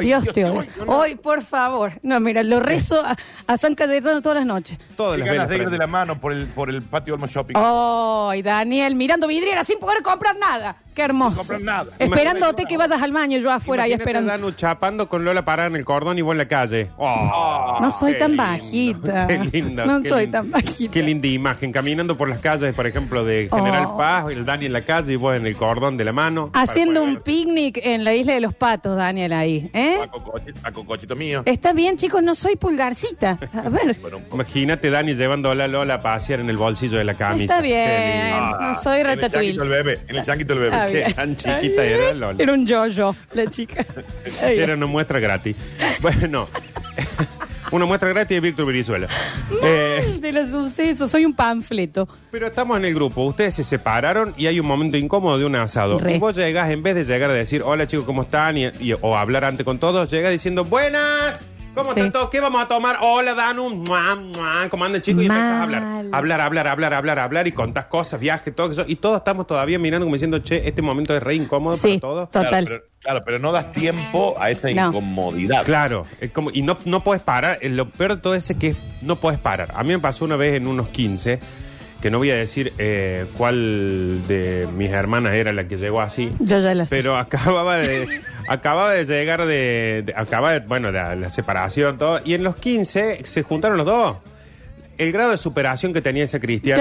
Dios 0.00 0.24
te 0.32 0.44
oiga. 0.44 0.66
yo 0.76 0.84
no- 0.84 0.98
Hoy, 0.98 1.14
por 1.16 1.42
favor. 1.42 1.92
No, 2.02 2.18
mira, 2.20 2.42
lo 2.42 2.60
rezo 2.60 3.02
a, 3.04 3.16
a 3.46 3.56
San 3.56 3.74
Cayetano 3.74 4.20
todas 4.22 4.38
las 4.38 4.46
noches. 4.46 4.78
Todas 4.96 5.14
Qué 5.18 5.24
las 5.24 5.28
ganas 5.34 5.48
de 5.48 5.56
ir 5.56 5.70
de 5.70 5.78
la 5.78 5.86
mano 5.86 6.18
por 6.20 6.32
el, 6.32 6.46
por 6.46 6.70
el 6.70 6.82
patio 6.82 7.14
Olmo 7.14 7.26
Shopping. 7.26 7.54
Ay, 7.56 8.42
Daniel, 8.42 8.94
mirando 8.96 9.26
vidriera 9.26 9.64
sin 9.64 9.78
poder 9.78 10.02
comprar 10.02 10.36
nada. 10.38 10.76
Qué 10.94 11.00
hermoso. 11.02 11.38
comprar 11.38 11.62
nada. 11.62 11.86
Esperándote 11.98 12.66
que 12.66 12.76
vayas 12.76 13.00
al 13.00 13.12
baño, 13.12 13.38
yo 13.38 13.50
afuera 13.50 13.88
y 13.88 13.92
Imagínate 13.92 14.02
a 14.02 14.20
esperando. 14.20 14.30
Danu 14.32 14.50
chapando 14.52 15.08
con 15.08 15.24
Lola 15.24 15.42
parada 15.42 15.68
en 15.68 15.76
el 15.76 15.86
cordón 15.86 16.18
y 16.18 16.22
vos 16.22 16.32
en 16.32 16.38
la 16.38 16.48
calle. 16.48 16.90
Oh, 16.98 17.78
No 17.80 17.90
soy 17.90 18.12
qué 18.12 18.18
tan 18.18 18.32
lindo, 18.32 18.42
bajita. 18.44 19.26
Qué 19.32 19.38
lindo. 19.38 19.86
No 19.86 20.02
qué 20.02 20.08
soy 20.10 20.22
lindo. 20.24 20.38
tan 20.38 20.50
bajita. 20.50 20.92
Qué 20.92 21.02
linda 21.02 21.28
imagen. 21.28 21.72
Caminando 21.72 22.16
por 22.18 22.28
las 22.28 22.40
calles, 22.42 22.74
por 22.74 22.86
ejemplo, 22.86 23.24
de 23.24 23.48
General 23.50 23.86
Oh. 23.88 23.96
Paz, 23.96 24.26
el 24.30 24.44
Dani 24.44 24.66
en 24.66 24.72
la 24.74 24.82
calle 24.82 25.14
y 25.14 25.16
vos 25.16 25.34
en 25.34 25.46
el 25.46 25.56
cordón 25.56 25.96
de 25.96 26.04
la 26.04 26.12
mano. 26.12 26.50
Haciendo 26.52 27.02
un 27.02 27.16
picnic 27.22 27.80
en 27.82 28.04
la 28.04 28.14
isla 28.14 28.21
de 28.26 28.40
los 28.40 28.54
patos, 28.54 28.96
Daniel, 28.96 29.32
ahí. 29.32 29.70
¿eh? 29.72 29.96
Paco 30.00 30.22
Coche- 30.32 30.54
Paco 30.62 30.84
Cochito 30.86 31.16
mío. 31.16 31.42
Está 31.46 31.72
bien, 31.72 31.96
chicos, 31.96 32.22
no 32.22 32.34
soy 32.34 32.56
pulgarcita. 32.56 33.38
A 33.52 33.68
ver. 33.70 33.96
Bueno, 34.00 34.18
un 34.18 34.22
poco. 34.24 34.36
Imagínate 34.36 34.90
Dani 34.90 35.14
llevando 35.14 35.50
a 35.50 35.54
la 35.54 35.68
Lola 35.68 35.94
a 35.94 36.00
pasear 36.02 36.40
en 36.40 36.50
el 36.50 36.56
bolsillo 36.56 36.98
de 36.98 37.04
la 37.04 37.14
camisa. 37.14 37.54
Está 37.54 37.62
bien. 37.62 38.40
no 38.60 38.74
soy 38.82 39.00
en 39.00 39.06
el 39.06 39.16
ratatouille. 39.16 39.54
chanquito 39.56 39.60
del 39.62 39.68
bebé. 39.70 40.00
En 40.08 40.16
el 40.16 40.24
chanquito 40.24 40.54
del 40.54 40.72
Ah, 40.72 40.86
bebé. 40.86 40.92
bien. 40.92 41.06
Qué 41.08 41.14
tan 41.14 41.36
chiquita 41.36 41.84
era 41.84 42.12
Lola. 42.14 42.42
Era 42.42 42.52
un 42.52 42.66
yo-yo, 42.66 43.14
la 43.32 43.46
chica. 43.50 43.84
Era 44.42 44.74
una 44.74 44.86
muestra 44.86 45.18
gratis. 45.20 45.56
Bueno, 46.00 46.48
una 47.72 47.84
muestra 47.86 48.08
gratis 48.10 48.36
de 48.36 48.40
Víctor 48.40 48.66
Virizuela. 48.66 49.08
Eh, 49.64 50.18
De 50.20 50.32
los 50.32 50.48
sucesos, 50.50 51.10
soy 51.10 51.24
un 51.24 51.34
panfleto. 51.34 52.08
pero 52.30 52.46
estamos 52.48 52.76
en 52.76 52.84
el 52.84 52.94
grupo. 52.94 53.22
Ustedes 53.24 53.54
se 53.54 53.64
separaron 53.64 54.34
y 54.36 54.46
hay 54.46 54.58
un 54.58 54.66
momento 54.66 54.96
incómodo 54.96 55.38
de 55.38 55.44
un 55.44 55.54
asado. 55.56 55.98
Re. 55.98 56.14
Y 56.16 56.18
vos 56.18 56.34
llegas, 56.34 56.70
en 56.70 56.82
vez 56.82 56.94
de 56.96 57.04
llegar 57.04 57.30
a 57.30 57.34
decir, 57.34 57.62
hola 57.64 57.86
chicos, 57.86 58.04
¿cómo 58.06 58.22
están? 58.22 58.56
Y, 58.56 58.66
y- 58.80 58.94
o 59.00 59.16
hablar 59.16 59.44
antes 59.44 59.64
con 59.64 59.78
todos, 59.78 60.10
llegas 60.10 60.32
diciendo, 60.32 60.64
buenas. 60.64 61.44
¿Cómo 61.74 61.92
Sí. 61.94 62.00
están 62.00 62.12
todos? 62.12 62.28
¿Qué 62.28 62.38
vamos 62.40 62.62
a 62.62 62.68
tomar? 62.68 62.98
Hola, 63.00 63.34
Danu. 63.34 63.70
Mua, 63.70 64.14
mua. 64.14 64.68
¿Cómo 64.68 64.84
andan, 64.84 65.00
chicos? 65.00 65.22
Y 65.22 65.28
Mal. 65.28 65.38
empezás 65.38 65.56
a 65.58 65.62
hablar. 65.62 65.82
Hablar, 66.12 66.40
hablar, 66.42 66.68
hablar, 66.68 66.92
hablar, 66.94 67.18
hablar. 67.18 67.46
Y 67.48 67.52
contás 67.52 67.86
cosas, 67.86 68.20
viajes, 68.20 68.54
todo 68.54 68.70
eso. 68.72 68.84
Y 68.86 68.96
todos 68.96 69.18
estamos 69.18 69.46
todavía 69.46 69.78
mirando 69.78 70.04
como 70.04 70.14
diciendo, 70.14 70.38
che, 70.40 70.68
este 70.68 70.82
momento 70.82 71.16
es 71.16 71.22
re 71.22 71.34
incómodo 71.34 71.76
Sí, 71.76 71.98
para 71.98 72.00
todos. 72.00 72.30
total. 72.30 72.48
Claro 72.50 72.66
pero, 72.66 72.82
claro, 73.00 73.20
pero 73.24 73.38
no 73.38 73.52
das 73.52 73.72
tiempo 73.72 74.36
a 74.38 74.50
esa 74.50 74.68
No. 74.70 74.88
incomodidad. 74.88 75.64
Claro, 75.64 76.04
es 76.20 76.30
como, 76.30 76.50
y 76.52 76.60
no, 76.60 76.76
no 76.84 77.02
puedes 77.02 77.22
parar. 77.22 77.56
Eh, 77.62 77.70
Lo 77.70 77.88
peor 77.88 78.16
de 78.16 78.20
todo 78.22 78.34
es 78.34 78.54
que 78.58 78.74
no 79.00 79.16
puedes 79.16 79.40
parar. 79.40 79.70
A 79.74 79.82
mí 79.82 79.92
me 79.94 79.98
pasó 79.98 80.26
una 80.26 80.36
vez 80.36 80.54
en 80.54 80.66
unos 80.66 80.88
15, 80.90 81.40
que 82.02 82.10
no 82.10 82.18
voy 82.18 82.30
a 82.32 82.34
decir 82.36 82.72
eh, 82.78 83.24
cuál 83.38 84.26
de 84.28 84.68
mis 84.76 84.90
hermanas 84.90 85.34
era 85.34 85.52
la 85.54 85.66
que 85.68 85.76
llegó 85.78 86.00
así, 86.02 86.32
Yo 86.40 86.58
ya 86.60 86.74
lo 86.74 86.82
sé. 86.84 86.90
pero 86.90 87.16
acababa 87.16 87.76
de, 87.76 88.20
acababa 88.52 88.92
de 88.92 89.04
llegar 89.04 89.44
de, 89.46 90.12
acaba 90.16 90.52
de, 90.52 90.60
bueno, 90.60 90.88
de 90.88 90.98
la, 90.98 91.16
la 91.16 91.30
separación, 91.30 91.98
todo, 91.98 92.20
y 92.24 92.34
en 92.34 92.42
los 92.42 92.56
15 92.56 93.20
se 93.24 93.42
juntaron 93.42 93.76
los 93.76 93.86
dos. 93.86 94.16
El 95.02 95.12
grado 95.12 95.30
de 95.32 95.36
superación 95.38 95.92
que 95.92 96.00
tenía 96.00 96.26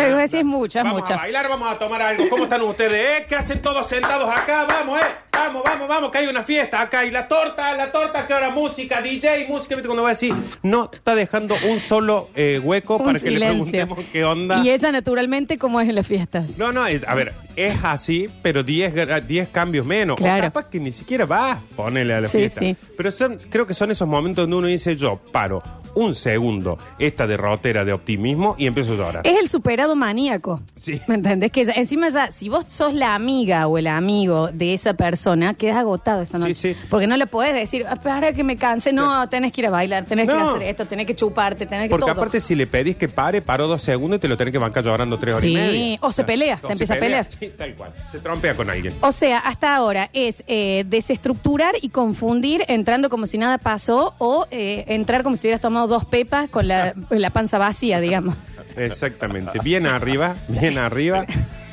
iba 0.10 0.20
a 0.20 0.22
decir 0.22 0.40
es 0.40 0.46
mucha, 0.46 0.84
vamos 0.84 1.02
mucha. 1.02 1.16
a 1.16 1.18
bailar, 1.18 1.50
vamos 1.50 1.72
a 1.72 1.80
tomar 1.80 2.02
algo. 2.02 2.30
¿Cómo 2.30 2.44
están 2.44 2.62
ustedes? 2.62 2.94
¿Eh? 3.22 3.26
¿Qué 3.28 3.36
hacen 3.36 3.62
todos 3.62 3.88
sentados 3.88 4.30
acá? 4.30 4.66
Vamos, 4.68 5.00
¿eh? 5.00 5.04
Vamos, 5.32 5.64
vamos, 5.66 5.88
vamos, 5.88 6.12
que 6.12 6.20
hay 6.20 6.28
una 6.28 6.44
fiesta 6.44 6.82
acá. 6.82 7.04
Y 7.06 7.10
la 7.12 7.28
torta, 7.28 7.74
la 7.76 7.92
torta, 7.92 8.28
que 8.28 8.34
ahora 8.34 8.52
música, 8.52 9.02
DJ, 9.02 9.48
música. 9.48 9.76
¿Viste 9.76 9.88
cuando 9.88 10.04
va 10.04 10.10
a 10.10 10.12
decir? 10.12 10.34
No 10.62 10.92
está 10.94 11.16
dejando 11.16 11.56
un 11.68 11.80
solo 11.80 12.30
eh, 12.36 12.60
hueco 12.64 12.98
Un 12.98 13.06
para 13.06 13.20
que 13.20 13.32
le 13.32 13.40
preguntemos 13.40 14.00
qué 14.12 14.24
onda. 14.24 14.58
Y 14.64 14.70
ella, 14.70 14.92
naturalmente, 14.92 15.58
como 15.58 15.82
es 15.82 15.90
en 15.90 15.96
las 15.96 16.06
fiestas. 16.06 16.46
No, 16.58 16.72
no, 16.72 16.86
es, 16.86 17.04
a 17.08 17.16
ver, 17.16 17.34
es 17.56 17.76
así, 17.84 18.28
pero 18.44 18.62
10 18.62 18.94
gra- 18.94 19.22
10 19.26 19.50
cambios 19.50 19.86
menos. 19.86 20.18
Claro. 20.18 20.44
O 20.44 20.48
capaz 20.48 20.70
que 20.70 20.80
ni 20.80 20.92
siquiera 20.92 21.26
va, 21.26 21.60
ponele 21.76 22.14
a 22.14 22.22
la 22.22 22.28
Sí, 22.28 22.38
fiesta. 22.40 22.60
sí. 22.60 22.76
Pero 22.96 23.12
son, 23.12 23.38
creo 23.50 23.66
que 23.66 23.74
son 23.74 23.90
esos 23.90 24.08
momentos 24.08 24.44
donde 24.44 24.58
uno 24.58 24.68
dice, 24.68 24.96
yo 24.96 25.20
paro 25.32 25.64
un 25.96 26.16
segundo 26.16 26.78
esta 27.00 27.28
derrotera 27.28 27.84
de 27.86 27.94
optimismo 27.94 28.56
y 28.58 28.68
empiezo 28.68 28.94
a 28.94 28.96
llorar. 28.96 29.22
Es 29.28 29.40
el 29.40 29.50
superado 29.50 29.96
maníaco. 29.96 30.62
Sí. 30.76 31.02
¿Me 31.08 31.16
entendés? 31.16 31.52
Que 31.52 31.66
ya- 31.66 31.74
encima 31.74 32.10
ya, 32.10 32.32
si 32.32 32.50
vos 32.50 32.66
sos 32.68 32.94
la 32.94 33.16
amiga 33.16 33.68
o 33.68 33.78
el 33.78 33.88
amigo 33.88 34.50
de 34.52 34.74
esa 34.74 34.94
persona, 34.94 35.54
quedas 35.54 35.78
agotado 35.78 36.22
esa 36.22 36.38
Sí, 36.38 36.44
noche. 36.44 36.54
sí. 36.54 36.76
Porque 36.90 37.08
no 37.08 37.18
le 37.18 37.28
podés 37.28 37.54
decir, 37.54 37.86
"Ah, 37.88 37.96
para 37.96 38.34
que 38.34 38.44
me 38.44 38.58
canse. 38.58 38.92
No, 38.94 39.28
tenés 39.30 39.52
que 39.52 39.62
ir 39.62 39.68
a 39.68 39.70
bailar, 39.72 40.06
tenés 40.06 40.28
que 40.28 40.34
No. 40.34 40.52
hacer 40.56 40.68
esto, 40.68 40.86
tenés 40.86 41.06
que 41.08 41.16
chuparte, 41.16 41.66
tenés 41.66 41.86
que 41.86 41.90
Porque 41.90 42.04
todo. 42.06 42.12
aparte 42.14 42.42
si 42.42 42.56
le 42.56 42.68
pedís 42.68 42.96
que 42.96 43.10
pare, 43.10 43.42
paró 43.42 43.68
dos 43.68 43.82
segundos 43.84 44.18
y 44.18 44.22
te 44.22 44.28
lo 44.28 44.38
tenés 44.38 44.52
que 44.52 44.58
bancar 44.58 44.84
llorando 44.84 45.18
tres 45.18 45.36
horas 45.36 45.42
Sí, 45.44 45.52
y 45.52 45.56
media. 45.56 45.98
o 46.02 46.12
se 46.12 46.24
pelea, 46.24 46.60
se 46.66 46.72
empieza 46.72 46.94
a 46.94 47.00
pelear. 47.00 47.28
Sí, 47.30 47.52
tal 47.58 47.74
cual. 47.76 47.94
Se 48.12 48.20
trompea 48.20 48.56
con 48.56 48.70
alguien. 48.70 48.94
O 49.02 49.12
sea, 49.12 49.40
hasta 49.40 49.76
ahora 49.76 50.10
es 50.14 50.44
eh, 50.48 50.84
desestructurar 50.88 51.76
y 51.82 51.90
confundir 51.90 52.64
entrando 52.68 53.10
como 53.10 53.28
si 53.28 53.38
nada 53.38 53.58
pasó 53.58 54.16
o 54.18 54.48
eh, 54.52 54.86
entrar 54.88 55.24
como 55.24 55.36
si 55.36 55.42
hubieras 55.42 55.62
tomado 55.62 55.81
dos 55.88 56.06
pepas 56.06 56.50
con 56.50 56.68
la, 56.68 56.94
la 57.10 57.30
panza 57.30 57.58
vacía, 57.58 58.00
digamos. 58.00 58.36
Exactamente. 58.78 59.60
Bien 59.64 59.86
arriba, 59.86 60.36
bien 60.48 60.78
arriba. 60.78 61.26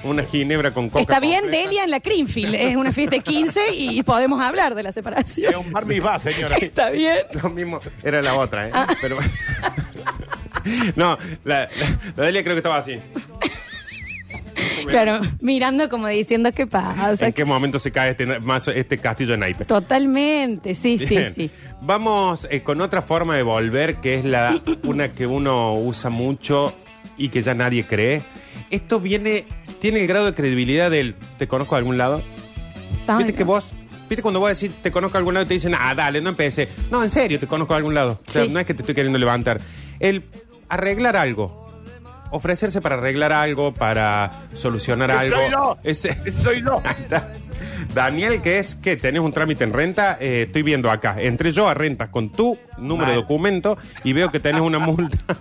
Una 0.04 0.22
ginebra 0.22 0.70
con 0.70 0.90
coca. 0.90 1.00
Está 1.00 1.18
bien 1.18 1.40
completa. 1.40 1.64
Delia 1.64 1.84
en 1.84 1.90
la 1.90 1.98
Greenfield, 1.98 2.54
es 2.54 2.76
una 2.76 2.92
fiesta 2.92 3.16
de 3.16 3.22
15 3.22 3.72
y 3.74 4.02
podemos 4.04 4.40
hablar 4.40 4.76
de 4.76 4.84
la 4.84 4.92
separación. 4.92 5.52
Es 5.52 5.58
un 5.58 5.72
bar 5.72 5.84
va, 6.06 6.18
señora. 6.20 6.56
Está 6.56 6.90
bien. 6.90 7.16
Lo 7.42 7.50
mismo, 7.50 7.80
era 8.04 8.22
la 8.22 8.34
otra, 8.36 8.68
¿eh? 8.68 8.70
Ah. 8.72 8.86
Pero... 9.00 9.18
no, 10.96 11.18
la, 11.44 11.60
la, 11.62 11.68
la 12.16 12.24
Delia 12.24 12.42
creo 12.44 12.54
que 12.54 12.58
estaba 12.58 12.78
así. 12.78 12.96
Claro, 14.88 15.20
mirando 15.40 15.88
como 15.88 16.06
diciendo 16.08 16.50
qué 16.52 16.66
pasa. 16.66 17.26
¿En 17.26 17.32
qué 17.32 17.44
momento 17.44 17.78
se 17.78 17.90
cae 17.92 18.10
este, 18.12 18.26
mazo- 18.40 18.72
este 18.74 18.98
castillo 18.98 19.32
de 19.32 19.38
naipes? 19.38 19.66
Totalmente, 19.66 20.74
sí, 20.74 20.98
sí, 20.98 21.18
sí. 21.34 21.50
Vamos 21.80 22.46
eh, 22.50 22.62
con 22.62 22.80
otra 22.80 23.02
forma 23.02 23.36
de 23.36 23.42
volver, 23.42 23.96
que 23.96 24.16
es 24.18 24.24
la 24.24 24.60
una 24.82 25.12
que 25.12 25.26
uno 25.26 25.74
usa 25.74 26.10
mucho 26.10 26.74
y 27.16 27.28
que 27.28 27.42
ya 27.42 27.54
nadie 27.54 27.84
cree. 27.84 28.22
Esto 28.70 29.00
viene, 29.00 29.46
tiene 29.80 30.00
el 30.00 30.06
grado 30.06 30.26
de 30.26 30.34
credibilidad 30.34 30.90
del 30.90 31.14
¿te 31.38 31.46
conozco 31.46 31.74
de 31.76 31.80
algún 31.80 31.96
lado? 31.98 32.22
Ay, 33.06 33.18
Viste 33.18 33.34
que 33.34 33.44
vos, 33.44 33.64
viste 34.08 34.22
cuando 34.22 34.40
vos 34.40 34.58
decís 34.58 34.74
te 34.82 34.90
conozco 34.90 35.14
de 35.14 35.18
algún 35.20 35.34
lado 35.34 35.44
y 35.44 35.48
te 35.48 35.54
dicen, 35.54 35.74
ah, 35.78 35.94
dale, 35.94 36.20
no 36.20 36.30
empecé. 36.30 36.68
No, 36.90 37.02
en 37.02 37.10
serio, 37.10 37.38
te 37.38 37.46
conozco 37.46 37.74
de 37.74 37.78
algún 37.78 37.94
lado. 37.94 38.20
O 38.26 38.30
sea, 38.30 38.44
Sí. 38.44 38.50
no 38.50 38.58
es 38.60 38.66
que 38.66 38.74
te 38.74 38.82
estoy 38.82 38.94
queriendo 38.94 39.18
levantar. 39.18 39.60
El 40.00 40.24
arreglar 40.68 41.16
algo. 41.16 41.67
Ofrecerse 42.30 42.80
para 42.80 42.96
arreglar 42.96 43.32
algo, 43.32 43.72
para 43.72 44.30
solucionar 44.54 45.10
algo. 45.10 45.36
soy 45.36 45.50
yo. 45.50 45.76
Ese- 45.84 46.32
soy 46.32 46.62
yo. 46.62 46.80
Ahí 46.84 46.94
está. 46.98 47.28
Daniel, 47.94 48.42
¿qué 48.42 48.58
es? 48.58 48.74
que 48.74 48.96
¿Tenés 48.96 49.20
un 49.22 49.32
trámite 49.32 49.64
en 49.64 49.72
renta? 49.72 50.16
Eh, 50.20 50.44
estoy 50.46 50.62
viendo 50.62 50.90
acá. 50.90 51.16
Entré 51.18 51.52
yo 51.52 51.68
a 51.68 51.74
renta 51.74 52.10
con 52.10 52.30
tu 52.30 52.58
número 52.76 53.10
de 53.10 53.16
documento 53.16 53.78
y 54.04 54.12
veo 54.12 54.30
que 54.30 54.40
tenés 54.40 54.60
una 54.60 54.78
multa. 54.78 55.16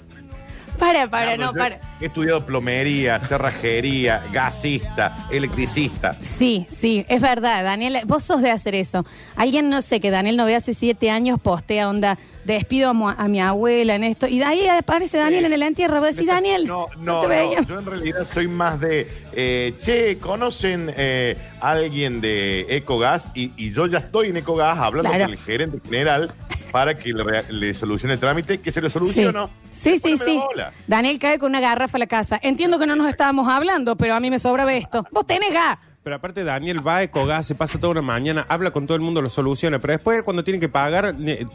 Para, 0.79 1.09
para, 1.09 1.31
Carlos, 1.31 1.47
no, 1.47 1.53
yo 1.53 1.57
para. 1.57 1.79
He 1.99 2.05
estudiado 2.05 2.45
plomería, 2.45 3.19
cerrajería, 3.19 4.21
gasista, 4.31 5.17
electricista. 5.31 6.13
Sí, 6.21 6.67
sí, 6.69 7.03
es 7.09 7.21
verdad, 7.21 7.63
Daniel, 7.63 7.99
vos 8.05 8.23
sos 8.23 8.41
de 8.41 8.51
hacer 8.51 8.75
eso. 8.75 9.05
Alguien, 9.35 9.69
no 9.69 9.81
sé, 9.81 9.99
que 9.99 10.11
Daniel 10.11 10.37
no 10.37 10.45
ve 10.45 10.55
hace 10.55 10.73
siete 10.75 11.09
años, 11.09 11.39
postea 11.41 11.89
onda, 11.89 12.19
despido 12.45 12.91
a, 12.91 13.27
mi 13.27 13.41
abuela 13.41 13.95
en 13.95 14.03
esto, 14.03 14.27
y 14.27 14.37
de 14.39 14.45
ahí 14.45 14.67
aparece 14.67 15.17
Daniel 15.17 15.45
en 15.45 15.53
el 15.53 15.63
entierro, 15.63 15.99
vos 15.99 16.11
decís, 16.15 16.27
Daniel, 16.27 16.65
No, 16.67 16.87
no, 16.97 17.03
no, 17.03 17.21
te 17.21 17.27
no, 17.27 17.29
veía. 17.29 17.61
Yo 17.61 17.79
en 17.79 17.85
realidad 17.85 18.27
soy 18.31 18.47
más 18.47 18.79
de, 18.79 19.07
eh, 19.33 19.73
che, 19.81 20.17
¿conocen 20.19 20.93
eh, 20.95 21.35
a 21.59 21.71
alguien 21.71 22.21
de 22.21 22.67
Ecogas? 22.69 23.25
Y, 23.33 23.51
y 23.57 23.71
yo 23.73 23.87
ya 23.87 23.97
estoy 23.97 24.29
en 24.29 24.37
Ecogas 24.37 24.77
hablando 24.77 25.09
Claro. 25.09 25.25
con 25.25 25.33
el 25.33 25.39
gerente 25.39 25.79
general 25.83 26.31
para 26.71 26.97
que 26.97 27.11
le, 27.11 27.43
le 27.49 27.73
solucione 27.73 28.13
el 28.15 28.19
trámite, 28.19 28.59
que 28.59 28.71
se 28.71 28.81
lo 28.81 28.89
solucionó. 28.89 29.49
Sí, 29.71 29.97
sí, 30.03 30.17
sí. 30.17 30.35
bola. 30.37 30.73
Daniel 30.87 31.17
cae 31.19 31.37
con 31.39 31.49
una 31.51 31.59
garrafa 31.59 31.86
a 31.95 31.99
la 31.99 32.07
casa. 32.07 32.39
Entiendo 32.41 32.77
que 32.79 32.85
no 32.85 32.95
nos 32.95 33.07
estábamos 33.07 33.47
hablando, 33.47 33.95
pero 33.95 34.15
a 34.15 34.19
mí 34.19 34.29
me 34.29 34.39
sobra 34.39 34.71
esto. 34.73 35.05
Vos 35.11 35.25
tenés 35.25 35.51
gas. 35.53 35.77
Pero 36.03 36.15
aparte 36.15 36.43
Daniel 36.43 36.85
va 36.85 36.97
a 36.97 37.03
Ecogas, 37.03 37.45
se 37.45 37.55
pasa 37.55 37.79
toda 37.79 37.91
una 37.91 38.01
mañana, 38.01 38.45
habla 38.47 38.71
con 38.71 38.87
todo 38.87 38.95
el 38.95 39.01
mundo, 39.01 39.21
lo 39.21 39.29
soluciona, 39.29 39.79
pero 39.79 39.93
después 39.93 40.23
cuando 40.23 40.43
tiene 40.43 40.59
que 40.59 40.69
pagar, 40.69 41.13
eh, 41.19 41.45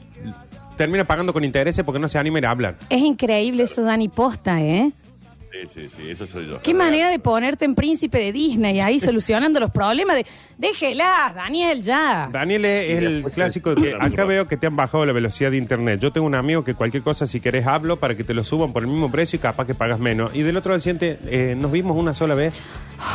termina 0.77 1.05
pagando 1.05 1.33
con 1.33 1.43
intereses 1.43 1.85
porque 1.85 1.99
no 1.99 2.09
se 2.09 2.19
anima 2.19 2.37
a 2.37 2.41
ir 2.41 2.47
a 2.47 2.51
hablar. 2.51 2.77
Es 2.91 3.01
increíble 3.01 3.63
eso, 3.63 3.83
Dani 3.83 4.09
Posta, 4.09 4.61
¿eh? 4.61 4.93
Sí, 5.53 5.59
sí, 5.73 5.89
sí, 5.95 6.11
eso 6.11 6.27
soy 6.27 6.47
yo. 6.49 6.63
Qué 6.63 6.73
manera 6.73 7.11
de 7.11 7.19
ponerte 7.19 7.67
en 7.67 7.75
príncipe 7.75 8.17
de 8.19 8.33
Disney 8.33 8.81
ahí 8.81 8.99
solucionando 9.01 9.61
los 9.61 9.71
problemas 9.71 10.17
de... 10.17 10.25
Déjela, 10.57 11.33
Daniel, 11.35 11.83
ya. 11.83 12.29
Daniel 12.33 12.65
es, 12.65 12.99
el 12.99 13.15
después 13.15 13.35
clásico 13.35 13.75
que 13.75 13.95
acá 13.99 14.25
veo 14.25 14.47
que 14.47 14.57
te 14.57 14.67
han 14.69 14.77
bajado 14.77 15.05
la 15.05 15.13
velocidad 15.13 15.51
de 15.51 15.57
internet. 15.57 15.99
Yo 16.01 16.13
tengo 16.13 16.27
un 16.27 16.37
amigo 16.37 16.63
que 16.65 16.73
cualquier 16.75 17.03
cosa, 17.03 17.27
si 17.27 17.41
querés, 17.41 17.67
hablo 17.67 17.99
para 17.99 18.15
que 18.17 18.23
te 18.23 18.33
lo 18.33 18.45
suban 18.45 18.73
por 18.73 18.85
el 18.85 18.89
mismo 18.89 19.11
precio 19.11 19.37
y 19.39 19.41
capaz 19.41 19.67
que 19.67 19.75
pagas 19.75 19.99
menos. 19.99 20.35
Y 20.35 20.43
del 20.43 20.57
otro 20.57 20.79
siente, 20.79 21.19
eh, 21.27 21.55
nos 21.59 21.73
vimos 21.73 21.97
una 21.97 22.15
sola 22.15 22.35
vez 22.35 22.55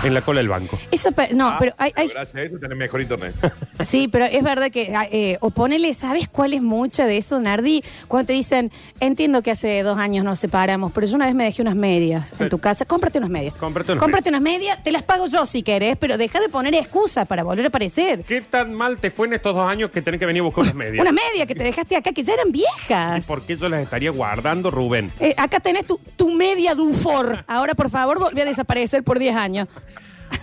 en 0.03 0.13
la 0.13 0.21
cola 0.21 0.39
del 0.41 0.49
banco. 0.49 0.77
Eso, 0.91 1.11
pe- 1.13 1.33
no, 1.33 1.47
Ah, 1.51 1.55
pero 1.57 1.73
hay, 1.77 1.93
hay- 1.95 2.09
Gracias 2.09 2.35
a 2.35 2.41
eso 2.43 2.57
tenés 2.59 2.77
mejor 2.77 3.01
internet. 3.01 3.33
Sí, 3.85 4.09
pero 4.09 4.25
es 4.25 4.43
verdad 4.43 4.69
que, 4.71 4.93
ah, 4.95 5.07
eh, 5.09 5.37
o 5.39 5.49
ponele, 5.51 5.93
¿sabes 5.93 6.27
cuál 6.27 6.53
es 6.53 6.61
mucha 6.61 7.05
de 7.05 7.17
eso, 7.17 7.39
Nardi? 7.39 7.83
Cuando 8.07 8.27
te 8.27 8.33
dicen, 8.33 8.71
entiendo 8.99 9.41
que 9.43 9.51
hace 9.51 9.81
dos 9.83 9.97
años 9.99 10.25
nos 10.25 10.39
separamos, 10.39 10.91
pero 10.91 11.07
yo 11.07 11.15
una 11.15 11.27
vez 11.27 11.35
me 11.35 11.45
dejé 11.45 11.61
unas 11.61 11.75
medias 11.75 12.26
en 12.39 12.49
tu 12.49 12.59
casa, 12.59 12.85
cómprate 12.85 13.17
unas 13.17 13.29
medias. 13.29 13.53
Cómprate 13.55 13.91
unas 13.91 14.01
Cómprate 14.03 14.29
unas 14.29 14.41
medias, 14.41 14.83
te 14.83 14.91
las 14.91 15.03
pago 15.03 15.25
yo 15.27 15.45
si 15.45 15.63
querés, 15.63 15.97
pero 15.97 16.17
deja 16.17 16.39
de 16.39 16.49
poner 16.49 16.73
excusas 16.75 17.27
para 17.27 17.43
volver 17.43 17.65
a 17.65 17.67
aparecer. 17.69 18.23
¿Qué 18.23 18.41
tan 18.41 18.73
mal 18.73 18.97
te 18.97 19.11
fue 19.11 19.27
en 19.27 19.33
estos 19.33 19.55
dos 19.55 19.69
años 19.69 19.89
que 19.91 20.01
tenés 20.01 20.19
que 20.19 20.25
venir 20.25 20.41
a 20.41 20.43
buscar 20.45 20.63
unas 20.63 20.75
medias? 20.75 21.01
Unas 21.01 21.13
medias 21.13 21.47
que 21.47 21.55
te 21.55 21.63
dejaste 21.63 21.95
acá 21.95 22.11
que 22.11 22.23
ya 22.23 22.33
eran 22.33 22.49
¿Y 22.49 22.51
viejas. 22.51 23.25
por 23.25 23.41
qué 23.43 23.57
yo 23.57 23.69
las 23.69 23.81
estaría 23.81 24.11
guardando, 24.11 24.71
Rubén? 24.71 25.11
Eh, 25.19 25.33
acá 25.37 25.59
tenés 25.59 25.85
tu, 25.85 25.99
tu 26.15 26.31
media 26.31 26.75
Dufor. 26.75 27.43
Ahora, 27.47 27.73
por 27.75 27.89
favor, 27.89 28.19
volví 28.19 28.41
a 28.41 28.45
desaparecer 28.45 29.03
por 29.03 29.19
10 29.19 29.35
años. 29.35 29.67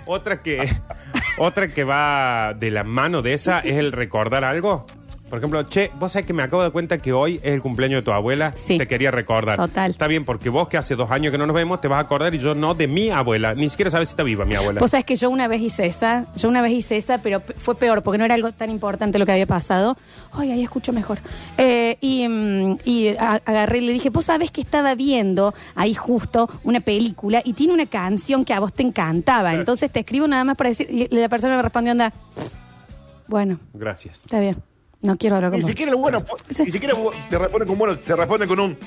Otra 0.06 0.42
que, 0.42 0.68
otra 1.38 1.68
que 1.68 1.84
va 1.84 2.54
de 2.58 2.70
la 2.70 2.84
mano 2.84 3.22
de 3.22 3.34
esa 3.34 3.60
es 3.60 3.74
el 3.76 3.92
recordar 3.92 4.44
algo. 4.44 4.86
Por 5.30 5.38
ejemplo, 5.38 5.62
che, 5.68 5.90
vos 5.98 6.12
sabés 6.12 6.26
que 6.26 6.32
me 6.32 6.42
acabo 6.44 6.62
de 6.62 6.66
dar 6.66 6.72
cuenta 6.72 6.98
que 6.98 7.12
hoy 7.12 7.36
es 7.42 7.54
el 7.54 7.60
cumpleaños 7.62 7.98
de 7.98 8.02
tu 8.02 8.12
abuela. 8.12 8.52
Sí. 8.56 8.78
Te 8.78 8.86
quería 8.86 9.10
recordar. 9.10 9.56
Total. 9.56 9.90
Está 9.90 10.06
bien, 10.06 10.24
porque 10.24 10.48
vos 10.48 10.68
que 10.68 10.76
hace 10.76 10.94
dos 10.94 11.10
años 11.10 11.32
que 11.32 11.38
no 11.38 11.46
nos 11.46 11.56
vemos, 11.56 11.80
te 11.80 11.88
vas 11.88 11.96
a 11.96 12.00
acordar 12.02 12.34
y 12.34 12.38
yo 12.38 12.54
no 12.54 12.74
de 12.74 12.86
mi 12.86 13.10
abuela. 13.10 13.54
Ni 13.54 13.68
siquiera 13.68 13.90
sabes 13.90 14.10
si 14.10 14.12
está 14.12 14.22
viva 14.22 14.44
mi 14.44 14.54
abuela. 14.54 14.78
Vos 14.80 14.90
sabés 14.92 15.04
que 15.06 15.16
yo 15.16 15.30
una 15.30 15.48
vez 15.48 15.60
hice 15.62 15.86
esa, 15.86 16.26
yo 16.36 16.48
una 16.48 16.62
vez 16.62 16.72
hice 16.72 16.96
esa, 16.98 17.18
pero 17.18 17.40
pe- 17.40 17.54
fue 17.54 17.74
peor 17.74 18.02
porque 18.02 18.18
no 18.18 18.24
era 18.26 18.34
algo 18.34 18.52
tan 18.52 18.70
importante 18.70 19.18
lo 19.18 19.26
que 19.26 19.32
había 19.32 19.46
pasado. 19.46 19.96
Ay, 20.32 20.52
ahí 20.52 20.62
escucho 20.62 20.92
mejor. 20.92 21.18
Eh, 21.58 21.96
y 22.00 22.28
mm, 22.28 22.78
y 22.84 23.08
a- 23.16 23.40
agarré 23.44 23.78
y 23.78 23.80
le 23.86 23.92
dije, 23.92 24.10
vos 24.10 24.26
sabés 24.26 24.50
que 24.52 24.60
estaba 24.60 24.94
viendo 24.94 25.52
ahí 25.74 25.94
justo 25.94 26.48
una 26.62 26.78
película 26.80 27.40
y 27.44 27.54
tiene 27.54 27.72
una 27.72 27.86
canción 27.86 28.44
que 28.44 28.52
a 28.52 28.60
vos 28.60 28.72
te 28.72 28.82
encantaba. 28.84 29.54
Entonces 29.54 29.90
te 29.90 30.00
escribo 30.00 30.28
nada 30.28 30.44
más 30.44 30.56
para 30.56 30.70
decir, 30.70 30.86
y 30.90 31.08
la 31.12 31.28
persona 31.28 31.56
me 31.56 31.62
respondió, 31.62 31.90
anda, 31.92 32.12
bueno, 33.26 33.58
Gracias. 33.72 34.18
está 34.24 34.38
bien, 34.38 34.56
no 35.04 35.16
quiero 35.16 35.36
hablar 35.36 35.50
con 35.52 35.58
Ni 35.58 35.62
vos. 35.62 35.70
siquiera 35.70 35.92
el 35.92 35.96
bueno, 35.96 36.24
ni 36.58 36.70
siquiera 36.70 36.94
te 37.30 37.38
responde 37.38 37.66
con 37.66 37.78
bueno, 37.78 37.96
te 37.96 38.16
responde 38.16 38.46
con 38.46 38.60
un. 38.60 38.78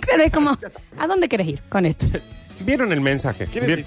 Claro, 0.00 0.22
es 0.24 0.32
como, 0.32 0.50
¿a 0.98 1.06
dónde 1.06 1.28
querés 1.28 1.46
ir 1.48 1.62
con 1.68 1.86
esto? 1.86 2.06
¿Vieron 2.60 2.92
el 2.92 3.00
mensaje? 3.00 3.46
¿Quién 3.46 3.64
Bien- 3.66 3.78
es? 3.80 3.86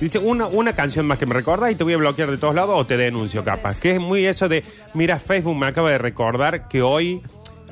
Dice, 0.00 0.18
una, 0.18 0.46
una 0.48 0.74
canción 0.74 1.06
más 1.06 1.16
que 1.18 1.26
me 1.26 1.34
recorda 1.34 1.70
y 1.70 1.76
te 1.76 1.84
voy 1.84 1.92
a 1.92 1.96
bloquear 1.96 2.28
de 2.30 2.36
todos 2.36 2.54
lados 2.56 2.74
o 2.76 2.84
te 2.84 2.96
denuncio 2.96 3.44
capaz. 3.44 3.78
Que 3.78 3.92
es 3.92 4.00
muy 4.00 4.26
eso 4.26 4.48
de, 4.48 4.64
mira, 4.94 5.20
Facebook 5.20 5.54
me 5.56 5.66
acaba 5.66 5.90
de 5.92 5.98
recordar 5.98 6.66
que 6.66 6.82
hoy, 6.82 7.22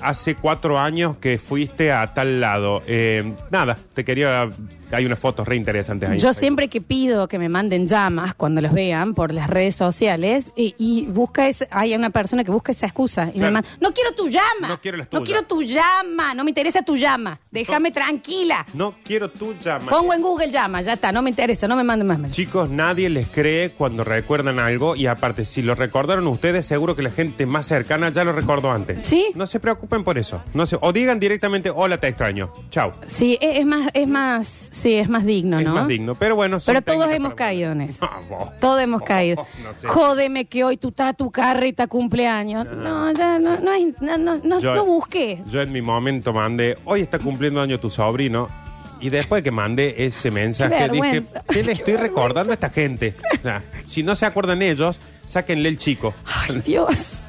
hace 0.01 0.37
cuatro 0.37 0.79
años 0.79 1.17
que 1.17 1.41
fuiste 1.41 1.91
a 1.91 2.15
tal 2.15 2.41
lado. 2.41 2.83
Eh, 2.87 3.33
nada, 3.51 3.77
te 3.95 4.05
quería... 4.05 4.49
Hay 4.93 5.07
unas 5.07 5.19
fotos 5.19 5.47
re 5.47 5.57
interesantes 5.57 6.09
ahí. 6.09 6.19
Yo 6.19 6.33
siempre 6.33 6.69
que 6.69 6.81
pido 6.81 7.29
que 7.29 7.39
me 7.39 7.49
manden 7.49 7.87
llamas 7.87 8.35
cuando 8.35 8.61
los 8.61 8.73
vean 8.73 9.15
por 9.15 9.33
las 9.33 9.49
redes 9.49 9.77
sociales 9.77 10.53
y, 10.57 10.75
y 10.79 11.07
busca 11.07 11.47
ese, 11.49 11.69
hay 11.71 11.95
una 11.95 12.11
persona 12.11 12.45
que 12.45 12.51
busca 12.51 12.73
esa 12.73 12.87
excusa 12.87 13.25
y 13.25 13.39
me 13.39 13.51
Claro. 13.51 13.53
manda, 13.53 13.69
no 13.81 13.93
quiero 13.93 14.13
tu 14.15 14.29
llama, 14.29 14.69
No 14.69 14.81
quiero 14.81 14.97
las 14.99 15.07
no 15.13 15.19
tuyas. 15.21 15.25
quiero 15.27 15.43
tu 15.47 15.63
llama, 15.63 16.35
no 16.35 16.45
me 16.45 16.51
interesa 16.51 16.83
tu 16.83 16.97
llama, 16.97 17.39
déjame 17.51 17.91
tranquila. 17.91 18.67
No 18.75 18.95
quiero 19.05 19.31
tu 19.31 19.55
llama. 19.59 19.87
Pongo 19.91 20.13
en 20.15 20.23
Google 20.23 20.51
llama, 20.51 20.83
ya 20.83 20.95
está, 20.95 21.13
no 21.13 21.23
me 21.23 21.31
interesa, 21.31 21.67
no 21.69 21.77
me 21.77 21.85
manden 21.85 22.07
más. 22.07 22.31
Chicos, 22.33 22.69
nadie 22.71 23.09
les 23.09 23.29
cree 23.29 23.71
cuando 23.71 24.05
recuerdan 24.05 24.59
algo 24.59 24.97
y 24.97 25.07
aparte, 25.07 25.45
si 25.45 25.63
lo 25.63 25.75
recordaron 25.75 26.27
ustedes, 26.27 26.67
seguro 26.67 26.97
que 26.97 27.03
la 27.03 27.11
gente 27.11 27.47
más 27.47 27.67
cercana 27.67 28.11
ya 28.11 28.25
lo 28.25 28.33
recordó 28.33 28.71
antes. 28.71 29.03
¿Sí? 29.03 29.27
No 29.35 29.47
se 29.47 29.61
preocupen 29.61 30.05
por 30.05 30.19
eso. 30.19 30.43
No 30.55 30.67
se, 30.67 30.77
o 30.81 30.93
digan 30.93 31.21
directamente, 31.21 31.71
hola, 31.71 31.99
te 31.99 32.09
extraño. 32.09 32.53
Chao. 32.71 32.93
Sí, 33.07 33.39
es, 33.41 33.59
es 33.61 33.67
más, 33.67 33.89
es 33.95 34.09
más, 34.09 34.69
sí, 34.81 34.95
es 34.95 35.09
más 35.09 35.25
digno, 35.25 35.59
es 35.59 35.67
¿no? 35.67 35.75
más 35.75 35.89
digno. 35.89 36.15
Pero 36.15 36.37
bueno, 36.37 36.59
son 36.61 36.73
Pero 36.75 36.83
todos 36.83 36.99
técnicas 37.01 37.17
hemos 37.17 37.33
para- 37.35 37.47
caído 37.49 37.73
en 37.73 37.81
eso. 37.83 38.09
No, 38.31 38.37
vos. 38.39 38.59
Todos 38.61 38.81
hemos 38.81 39.03
caído. 39.07 39.47
no 39.63 39.75
sé. 39.79 39.87
Jódeme 39.87 40.45
que 40.47 40.65
hoy 40.65 40.77
tú 40.77 40.89
estás 40.89 41.17
tu 41.17 41.31
carreta 41.31 41.87
cumpleaños. 41.87 42.67
No, 42.67 43.13
ya 43.13 43.39
no, 43.39 43.59
no, 43.59 43.71
hay- 43.71 43.95
no, 44.01 44.19
no, 44.19 44.37
no, 44.43 44.61
Yo- 44.61 44.75
no 44.75 44.85
busque. 44.85 45.43
Yo 45.51 45.61
en 45.61 45.73
mi 45.73 45.83
momento 45.83 46.33
mandé, 46.33 46.79
hoy 46.85 47.01
está 47.03 47.19
cumpliendo 47.19 47.61
año 47.61 47.79
tu 47.81 47.91
sobrino. 47.91 48.49
Y 49.03 49.09
después 49.09 49.43
que 49.43 49.51
mandé 49.51 50.05
ese 50.05 50.31
mensaje, 50.31 50.75
dije, 50.75 50.89
vergüenza. 50.91 51.43
¿qué 51.49 51.63
le 51.63 51.73
estoy 51.73 51.97
recordando 51.97 52.53
a 52.53 52.55
esta 52.55 52.69
gente? 52.69 53.15
O 53.35 53.41
sea, 53.41 53.63
si 53.87 54.03
no 54.03 54.15
se 54.15 54.27
acuerdan 54.27 54.61
ellos, 54.61 54.99
sáquenle 55.25 55.71
el 55.71 55.79
chico. 55.79 56.13
Ay, 56.27 56.61
Dios. 56.67 57.20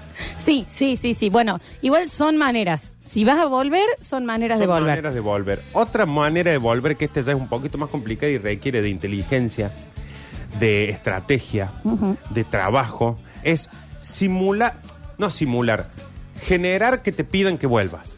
Sí, 0.43 0.65
sí, 0.69 0.95
sí, 0.97 1.13
sí. 1.13 1.29
Bueno, 1.29 1.59
igual 1.81 2.09
son 2.09 2.37
maneras. 2.37 2.93
Si 3.01 3.23
vas 3.23 3.39
a 3.39 3.45
volver, 3.45 3.85
son 3.99 4.25
maneras 4.25 4.59
de 4.59 4.65
Son 4.65 4.73
volver. 4.73 4.89
maneras 4.89 5.13
de 5.13 5.19
volver. 5.19 5.61
Otra 5.73 6.05
manera 6.05 6.51
de 6.51 6.57
volver, 6.57 6.97
que 6.97 7.05
esta 7.05 7.21
ya 7.21 7.33
es 7.33 7.37
un 7.37 7.47
poquito 7.47 7.77
más 7.77 7.89
complicada 7.89 8.31
y 8.31 8.37
requiere 8.37 8.81
de 8.81 8.89
inteligencia, 8.89 9.71
de 10.59 10.89
estrategia, 10.89 11.71
de 12.31 12.43
trabajo, 12.43 13.17
es 13.43 13.69
simular, 14.01 14.77
no 15.17 15.29
simular, 15.29 15.87
generar 16.41 17.01
que 17.03 17.11
te 17.11 17.23
pidan 17.23 17.57
que 17.57 17.67
vuelvas. 17.67 18.17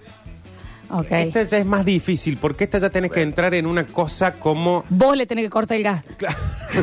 Ok. 0.89 1.07
Esta 1.11 1.43
ya 1.43 1.57
es 1.57 1.65
más 1.65 1.85
difícil, 1.85 2.37
porque 2.37 2.65
esta 2.65 2.77
ya 2.77 2.89
tenés 2.89 3.11
que 3.11 3.21
entrar 3.21 3.53
en 3.53 3.65
una 3.65 3.85
cosa 3.85 4.33
como... 4.33 4.83
Vos 4.89 5.15
le 5.17 5.25
tenés 5.25 5.45
que 5.45 5.49
cortar 5.49 5.77
el 5.77 5.83
gas. 5.83 6.03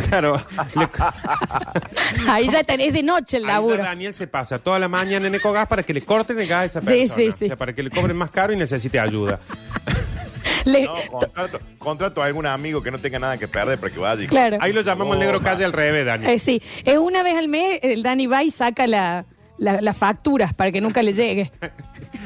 Claro, 0.09 0.41
le- 0.77 0.89
Ahí 2.31 2.49
ya 2.49 2.63
tenés 2.63 2.93
de 2.93 3.03
noche 3.03 3.39
el 3.39 3.43
Ahí 3.45 3.49
ya 3.49 3.55
laburo. 3.55 3.79
Daniel 3.83 4.15
se 4.15 4.29
pasa 4.29 4.59
toda 4.59 4.79
la 4.79 4.87
mañana 4.89 5.27
en 5.27 5.35
Ecogas 5.35 5.67
para 5.67 5.83
que 5.83 5.93
le 5.93 6.03
corten 6.03 6.39
el 6.39 6.47
gas 6.47 6.61
a 6.63 6.65
esa 6.67 6.81
Sí, 6.81 6.87
persona. 6.87 7.15
sí, 7.17 7.33
sí. 7.37 7.45
O 7.45 7.47
sea, 7.49 7.57
para 7.57 7.73
que 7.73 7.83
le 7.83 7.91
cobren 7.91 8.17
más 8.17 8.31
caro 8.31 8.53
y 8.53 8.57
necesite 8.57 9.01
ayuda. 9.01 9.41
Le- 10.65 10.85
No, 10.85 10.95
contrato, 11.11 11.61
contrato 11.79 12.23
a 12.23 12.27
algún 12.27 12.47
amigo 12.47 12.83
que 12.83 12.91
no 12.93 12.99
tenga 12.99 13.19
nada 13.19 13.37
que 13.37 13.49
perder 13.49 13.79
para 13.79 13.93
que 13.93 13.99
vaya. 13.99 14.23
y- 14.23 14.27
Claro. 14.29 14.59
Ahí 14.61 14.73
lo 14.73 14.83
llamamos 14.83 15.15
el 15.15 15.21
negro 15.21 15.41
calle 15.41 15.65
al 15.65 15.73
revés, 15.73 16.07
Daniel. 16.07 16.31
Eh, 16.33 16.39
sí, 16.39 16.63
es 16.85 16.97
una 16.99 17.23
vez 17.25 17.37
al 17.37 17.49
mes, 17.49 17.81
el 17.83 18.03
Dani 18.05 18.27
va 18.29 18.45
y 18.45 18.51
saca 18.53 18.87
la, 18.87 19.25
la- 19.61 19.81
las 19.81 19.97
facturas 19.97 20.55
para 20.55 20.73
que 20.73 20.81
nunca 20.81 21.03
le 21.03 21.13
llegue. 21.13 21.51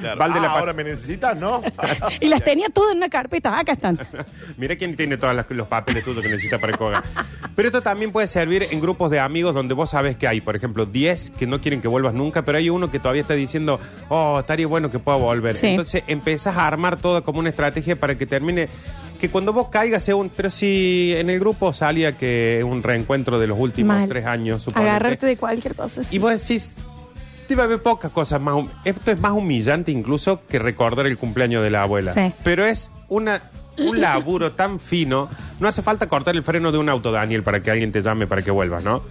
Claro. 0.00 0.18
Valde 0.18 0.40
la 0.40 0.46
Ah, 0.48 0.52
pa- 0.54 0.58
ahora 0.60 0.72
me 0.72 0.84
necesitas, 0.84 1.36
¿no? 1.36 1.60
Y 2.20 2.28
las 2.28 2.42
tenía 2.44 2.68
todas 2.68 2.92
en 2.92 2.98
una 2.98 3.08
carpeta. 3.08 3.58
Acá 3.58 3.72
están. 3.72 3.98
Mira 4.56 4.76
quién 4.76 4.94
tiene 4.96 5.16
todos 5.16 5.34
los 5.48 5.66
papeles 5.68 6.04
tuyos 6.04 6.22
que 6.22 6.28
necesita 6.30 6.58
para 6.58 6.74
Ecogas. 6.74 7.02
Pero 7.56 7.68
esto 7.68 7.82
también 7.82 8.12
puede 8.12 8.26
servir 8.28 8.68
en 8.70 8.80
grupos 8.80 9.10
de 9.10 9.18
amigos 9.20 9.54
donde 9.54 9.74
vos 9.74 9.90
sabes 9.90 10.16
que 10.16 10.28
hay, 10.28 10.40
por 10.40 10.54
ejemplo, 10.56 10.86
10 10.86 11.30
que 11.30 11.46
no 11.46 11.60
quieren 11.60 11.80
que 11.82 11.88
vuelvas 11.88 12.14
nunca, 12.14 12.42
pero 12.44 12.58
hay 12.58 12.70
uno 12.70 12.90
que 12.90 12.98
todavía 13.00 13.22
está 13.22 13.34
diciendo, 13.34 13.80
oh, 14.08 14.38
estaría 14.40 14.66
bueno 14.66 14.90
que 14.90 14.98
pueda 15.00 15.18
volver. 15.18 15.54
Sí. 15.56 15.66
Entonces 15.68 16.02
empezás 16.06 16.56
a 16.56 16.66
armar 16.66 16.96
todo 16.96 17.22
como 17.24 17.40
una 17.40 17.48
estrategia 17.50 17.96
para 17.96 18.16
que 18.16 18.26
termine. 18.26 18.68
Que 19.20 19.28
cuando 19.30 19.52
vos 19.52 19.68
caigas 19.68 20.02
sea 20.02 20.16
un. 20.16 20.28
Pero 20.28 20.50
si 20.50 21.14
en 21.16 21.30
el 21.30 21.38
grupo 21.40 21.72
salía 21.72 22.16
que 22.16 22.62
un 22.64 22.82
reencuentro 22.82 23.38
de 23.38 23.46
los 23.46 23.58
últimos 23.58 23.96
Mal. 23.96 24.08
tres 24.08 24.26
años, 24.26 24.62
suponete. 24.62 24.90
Agarrarte 24.90 25.26
de 25.26 25.36
cualquier 25.36 25.74
cosa. 25.74 26.02
sí. 26.02 26.16
Y 26.16 26.18
vos 26.18 26.30
decís, 26.32 26.72
debe 27.48 27.62
haber 27.62 27.82
pocas 27.82 28.10
cosas 28.10 28.40
más. 28.40 28.54
hum- 28.54 28.68
Esto 28.84 29.10
es 29.10 29.18
más 29.20 29.32
humillante 29.32 29.90
incluso 29.92 30.40
que 30.48 30.58
recordar 30.58 31.06
el 31.06 31.18
cumpleaños 31.18 31.62
de 31.62 31.70
la 31.70 31.82
abuela. 31.82 32.12
Sí. 32.14 32.32
Pero 32.42 32.64
es 32.64 32.90
una, 33.08 33.50
un 33.78 34.00
laburo 34.00 34.52
tan 34.52 34.78
fino. 34.80 35.28
No 35.60 35.68
hace 35.68 35.82
falta 35.82 36.06
cortar 36.08 36.34
el 36.36 36.42
freno 36.42 36.72
de 36.72 36.78
un 36.78 36.88
auto, 36.88 37.12
Daniel, 37.12 37.42
para 37.42 37.60
que 37.60 37.70
alguien 37.70 37.92
te 37.92 38.02
llame 38.02 38.26
para 38.26 38.42
que 38.42 38.50
vuelvas, 38.50 38.84
¿no? 38.84 39.02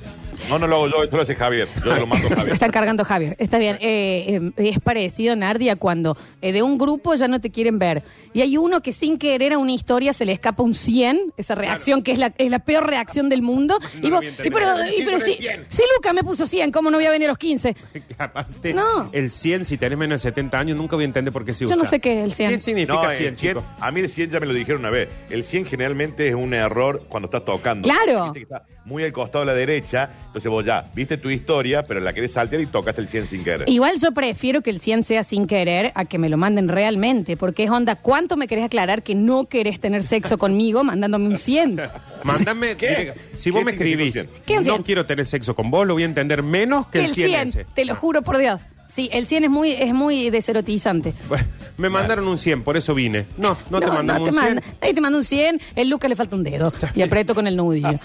No, 0.49 0.59
no 0.59 0.67
lo 0.67 0.75
hago 0.75 0.87
yo, 0.89 1.03
esto 1.03 1.15
lo 1.17 1.23
hace 1.23 1.35
Javier. 1.35 1.67
Yo 1.83 1.95
lo 1.95 2.05
mando 2.07 2.27
a 2.27 2.29
Se 2.29 2.35
Javier. 2.35 2.53
está 2.53 2.69
cargando 2.69 3.05
Javier. 3.05 3.35
Está 3.39 3.57
bien. 3.57 3.77
Eh, 3.81 4.39
eh, 4.57 4.69
es 4.69 4.79
parecido, 4.79 5.35
Nardia, 5.35 5.75
cuando 5.75 6.17
eh, 6.41 6.51
de 6.51 6.61
un 6.61 6.77
grupo 6.77 7.15
ya 7.15 7.27
no 7.27 7.39
te 7.41 7.49
quieren 7.49 7.79
ver. 7.79 8.03
Y 8.33 8.41
hay 8.41 8.57
uno 8.57 8.81
que 8.81 8.91
sin 8.93 9.17
querer 9.17 9.53
a 9.53 9.57
una 9.57 9.71
historia 9.71 10.13
se 10.13 10.25
le 10.25 10.31
escapa 10.31 10.63
un 10.63 10.73
100, 10.73 11.33
esa 11.37 11.55
reacción 11.55 12.03
que 12.03 12.11
es 12.11 12.17
la, 12.17 12.33
es 12.37 12.49
la 12.49 12.59
peor 12.59 12.87
reacción 12.87 13.29
del 13.29 13.41
mundo. 13.41 13.79
No 14.01 14.07
y, 14.07 14.11
vos- 14.11 14.23
y 14.23 14.49
pero, 14.49 14.67
y 14.97 15.03
pero 15.03 15.19
si, 15.19 15.33
100. 15.35 15.65
si 15.69 15.83
Luca 15.95 16.13
me 16.13 16.23
puso 16.23 16.45
100, 16.45 16.71
¿cómo 16.71 16.89
no 16.91 16.97
voy 16.97 17.05
a 17.05 17.11
venir 17.11 17.27
a 17.27 17.31
los 17.31 17.37
15? 17.37 17.73
Que 17.93 18.03
aparte, 18.17 18.73
No. 18.73 19.09
el 19.11 19.29
100, 19.31 19.65
si 19.65 19.77
tenés 19.77 19.97
menos 19.97 20.21
de 20.23 20.29
70 20.29 20.59
años, 20.59 20.77
nunca 20.77 20.95
voy 20.95 21.03
a 21.03 21.07
entender 21.07 21.31
por 21.31 21.45
qué 21.45 21.53
se 21.53 21.61
Yo 21.61 21.65
usa. 21.67 21.75
no 21.77 21.85
sé 21.85 21.99
qué 21.99 22.19
es 22.19 22.23
el 22.25 22.33
100. 22.33 22.49
¿Qué 22.49 22.59
significa 22.59 22.93
No, 22.93 22.99
100, 23.01 23.11
el 23.11 23.17
100, 23.17 23.35
chicos? 23.35 23.63
a 23.79 23.91
mí 23.91 23.99
el 24.01 24.09
100 24.09 24.29
ya 24.31 24.39
me 24.39 24.45
lo 24.47 24.53
dijeron 24.53 24.81
una 24.81 24.89
vez. 24.89 25.09
El 25.29 25.43
100 25.45 25.65
generalmente 25.65 26.27
es 26.27 26.35
un 26.35 26.53
error 26.53 27.03
cuando 27.07 27.27
estás 27.27 27.45
tocando. 27.45 27.87
Claro. 27.87 28.31
Viste 28.33 28.39
que 28.39 28.43
está 28.53 28.65
muy 28.85 29.03
al 29.03 29.13
costado 29.13 29.45
de 29.45 29.51
la 29.51 29.57
derecha, 29.57 30.09
entonces 30.27 30.49
vos 30.49 30.65
ya 30.65 30.83
viste 30.93 31.17
tu 31.17 31.29
historia, 31.29 31.83
pero 31.83 31.99
la 31.99 32.11
querés 32.13 32.33
saltear 32.33 32.61
y 32.61 32.65
tocaste 32.65 33.01
el 33.01 33.07
100 33.07 33.27
sin 33.27 33.43
querer. 33.43 33.69
Igual 33.69 33.97
yo 34.01 34.11
prefiero 34.11 34.61
que 34.61 34.69
el 34.69 34.79
100 34.79 35.03
sea 35.03 35.23
sin 35.23 35.47
querer 35.47 35.91
a 35.95 36.05
que 36.05 36.17
me 36.17 36.29
lo 36.29 36.37
manden 36.37 36.67
realmente, 36.67 37.37
porque 37.37 37.63
es 37.63 37.69
onda, 37.69 37.95
¿cuánto 37.95 38.35
me 38.37 38.47
querés 38.47 38.65
aclarar 38.65 39.03
que 39.03 39.15
no 39.15 39.45
querés 39.45 39.79
tener 39.79 40.03
sexo 40.03 40.37
conmigo 40.37 40.83
mandándome 40.83 41.27
un 41.27 41.37
100? 41.37 41.81
Mándame. 42.23 42.75
¿Qué? 42.75 42.89
mire, 42.89 43.13
si 43.33 43.43
¿Qué 43.45 43.51
vos 43.51 43.63
me 43.65 43.71
escribís, 43.71 44.13
100? 44.13 44.29
¿Qué 44.45 44.53
es 44.55 44.59
un 44.61 44.67
no 44.67 44.73
100? 44.75 44.83
quiero 44.83 45.05
tener 45.05 45.25
sexo 45.25 45.55
con 45.55 45.69
vos, 45.71 45.85
lo 45.87 45.93
voy 45.93 46.03
a 46.03 46.05
entender 46.05 46.43
menos 46.43 46.87
que, 46.87 46.99
Que 46.99 47.05
el 47.05 47.11
100, 47.13 47.33
ese. 47.47 47.65
te 47.73 47.85
lo 47.85 47.95
juro 47.95 48.21
por 48.21 48.37
Dios. 48.37 48.61
Sí, 48.93 49.09
el 49.11 49.25
100 49.25 49.45
es 49.45 49.49
muy, 49.49 49.71
es 49.71 49.91
muy 49.91 50.29
deserotizante. 50.29 51.15
Bueno, 51.27 51.45
me 51.77 51.89
mandaron 51.89 52.27
un 52.27 52.37
100, 52.37 52.61
por 52.61 52.77
eso 52.77 52.93
vine. 52.93 53.25
No, 53.39 53.57
no, 53.71 53.79
te 53.79 53.87
mandamos 53.87 54.29
un 54.29 54.33
100. 54.35 54.45
manda. 54.45 54.61
Nadie 54.79 54.93
te 54.93 55.01
manda 55.01 55.17
un 55.17 55.23
100, 55.23 55.61
el 55.75 55.89
Lucas 55.89 56.09
le 56.09 56.15
falta 56.15 56.35
un 56.35 56.43
dedo 56.43 56.71
y 56.93 57.01
aprieto 57.01 57.33
con 57.33 57.47
el 57.47 57.55
nudillo. 57.57 57.99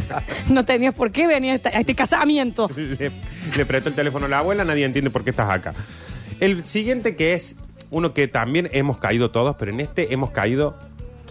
no 0.50 0.64
tenías 0.66 0.92
por 0.92 1.10
qué 1.12 1.26
venir 1.26 1.52
a 1.52 1.54
esta- 1.54 1.70
a 1.70 1.80
este 1.80 1.94
casamiento. 1.94 2.68
le, 2.76 3.10
le 3.56 3.64
prestó 3.66 3.88
el 3.88 3.94
teléfono 3.94 4.26
a 4.26 4.28
la 4.28 4.38
abuela, 4.40 4.64
nadie 4.64 4.84
entiende 4.84 5.10
por 5.10 5.24
qué 5.24 5.30
estás 5.30 5.48
acá. 5.50 5.72
El 6.40 6.64
siguiente 6.64 7.16
que 7.16 7.32
es 7.32 7.56
uno 7.90 8.12
que 8.12 8.28
también 8.28 8.68
hemos 8.72 8.98
caído 8.98 9.30
todos, 9.30 9.56
pero 9.58 9.72
en 9.72 9.80
este 9.80 10.12
hemos 10.12 10.30
caído 10.30 10.76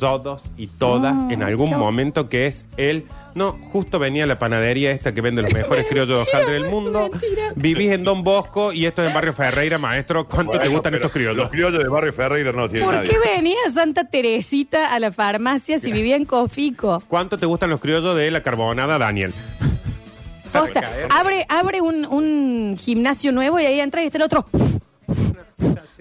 todos 0.03 0.41
y 0.57 0.67
todas 0.67 1.23
en 1.31 1.43
algún 1.43 1.69
qué 1.69 1.75
momento 1.77 2.29
que 2.29 2.47
es 2.47 2.65
el 2.77 3.05
no, 3.35 3.53
justo 3.53 3.97
venía 3.99 4.25
la 4.27 4.37
panadería 4.37 4.91
esta 4.91 5.13
que 5.13 5.21
vende 5.21 5.41
los 5.41 5.53
mejores 5.53 5.87
criollos 5.87 6.09
de 6.09 6.15
hojaldre 6.31 6.53
del 6.53 6.69
mundo. 6.69 7.09
mentira. 7.11 7.51
Vivís 7.55 7.91
en 7.91 8.03
Don 8.03 8.23
Bosco 8.23 8.73
y 8.73 8.85
esto 8.85 9.01
es 9.01 9.07
en 9.07 9.13
Barrio 9.13 9.33
Ferreira, 9.33 9.77
maestro. 9.79 10.27
¿Cuánto 10.27 10.59
te 10.59 10.67
gustan 10.67 10.91
pero 10.91 10.97
estos 10.97 11.11
criollos? 11.11 11.37
Los 11.37 11.49
criollos 11.49 11.81
de 11.81 11.89
Barrio 11.89 12.13
Ferreira 12.13 12.51
no 12.51 12.69
tienen 12.69 12.85
¿Por 12.85 12.95
nadie. 12.95 13.09
qué 13.09 13.17
venía 13.19 13.57
Santa 13.73 14.03
Teresita 14.05 14.93
a 14.93 14.99
la 14.99 15.11
farmacia 15.11 15.79
si 15.79 15.91
vivía 15.91 16.15
en 16.15 16.25
Cofico? 16.25 17.01
¿Cuánto 17.07 17.37
te 17.37 17.45
gustan 17.45 17.69
los 17.69 17.79
criollos 17.81 18.15
de 18.15 18.29
la 18.29 18.43
carbonada, 18.43 18.97
Daniel? 18.97 19.33
Posta, 20.53 20.83
abre, 21.09 21.45
abre 21.49 21.81
un, 21.81 22.05
un 22.05 22.77
gimnasio 22.77 23.31
nuevo 23.31 23.59
y 23.59 23.65
ahí 23.65 23.79
entra 23.79 24.03
y 24.03 24.05
está 24.05 24.19
el 24.19 24.23
otro. 24.25 24.45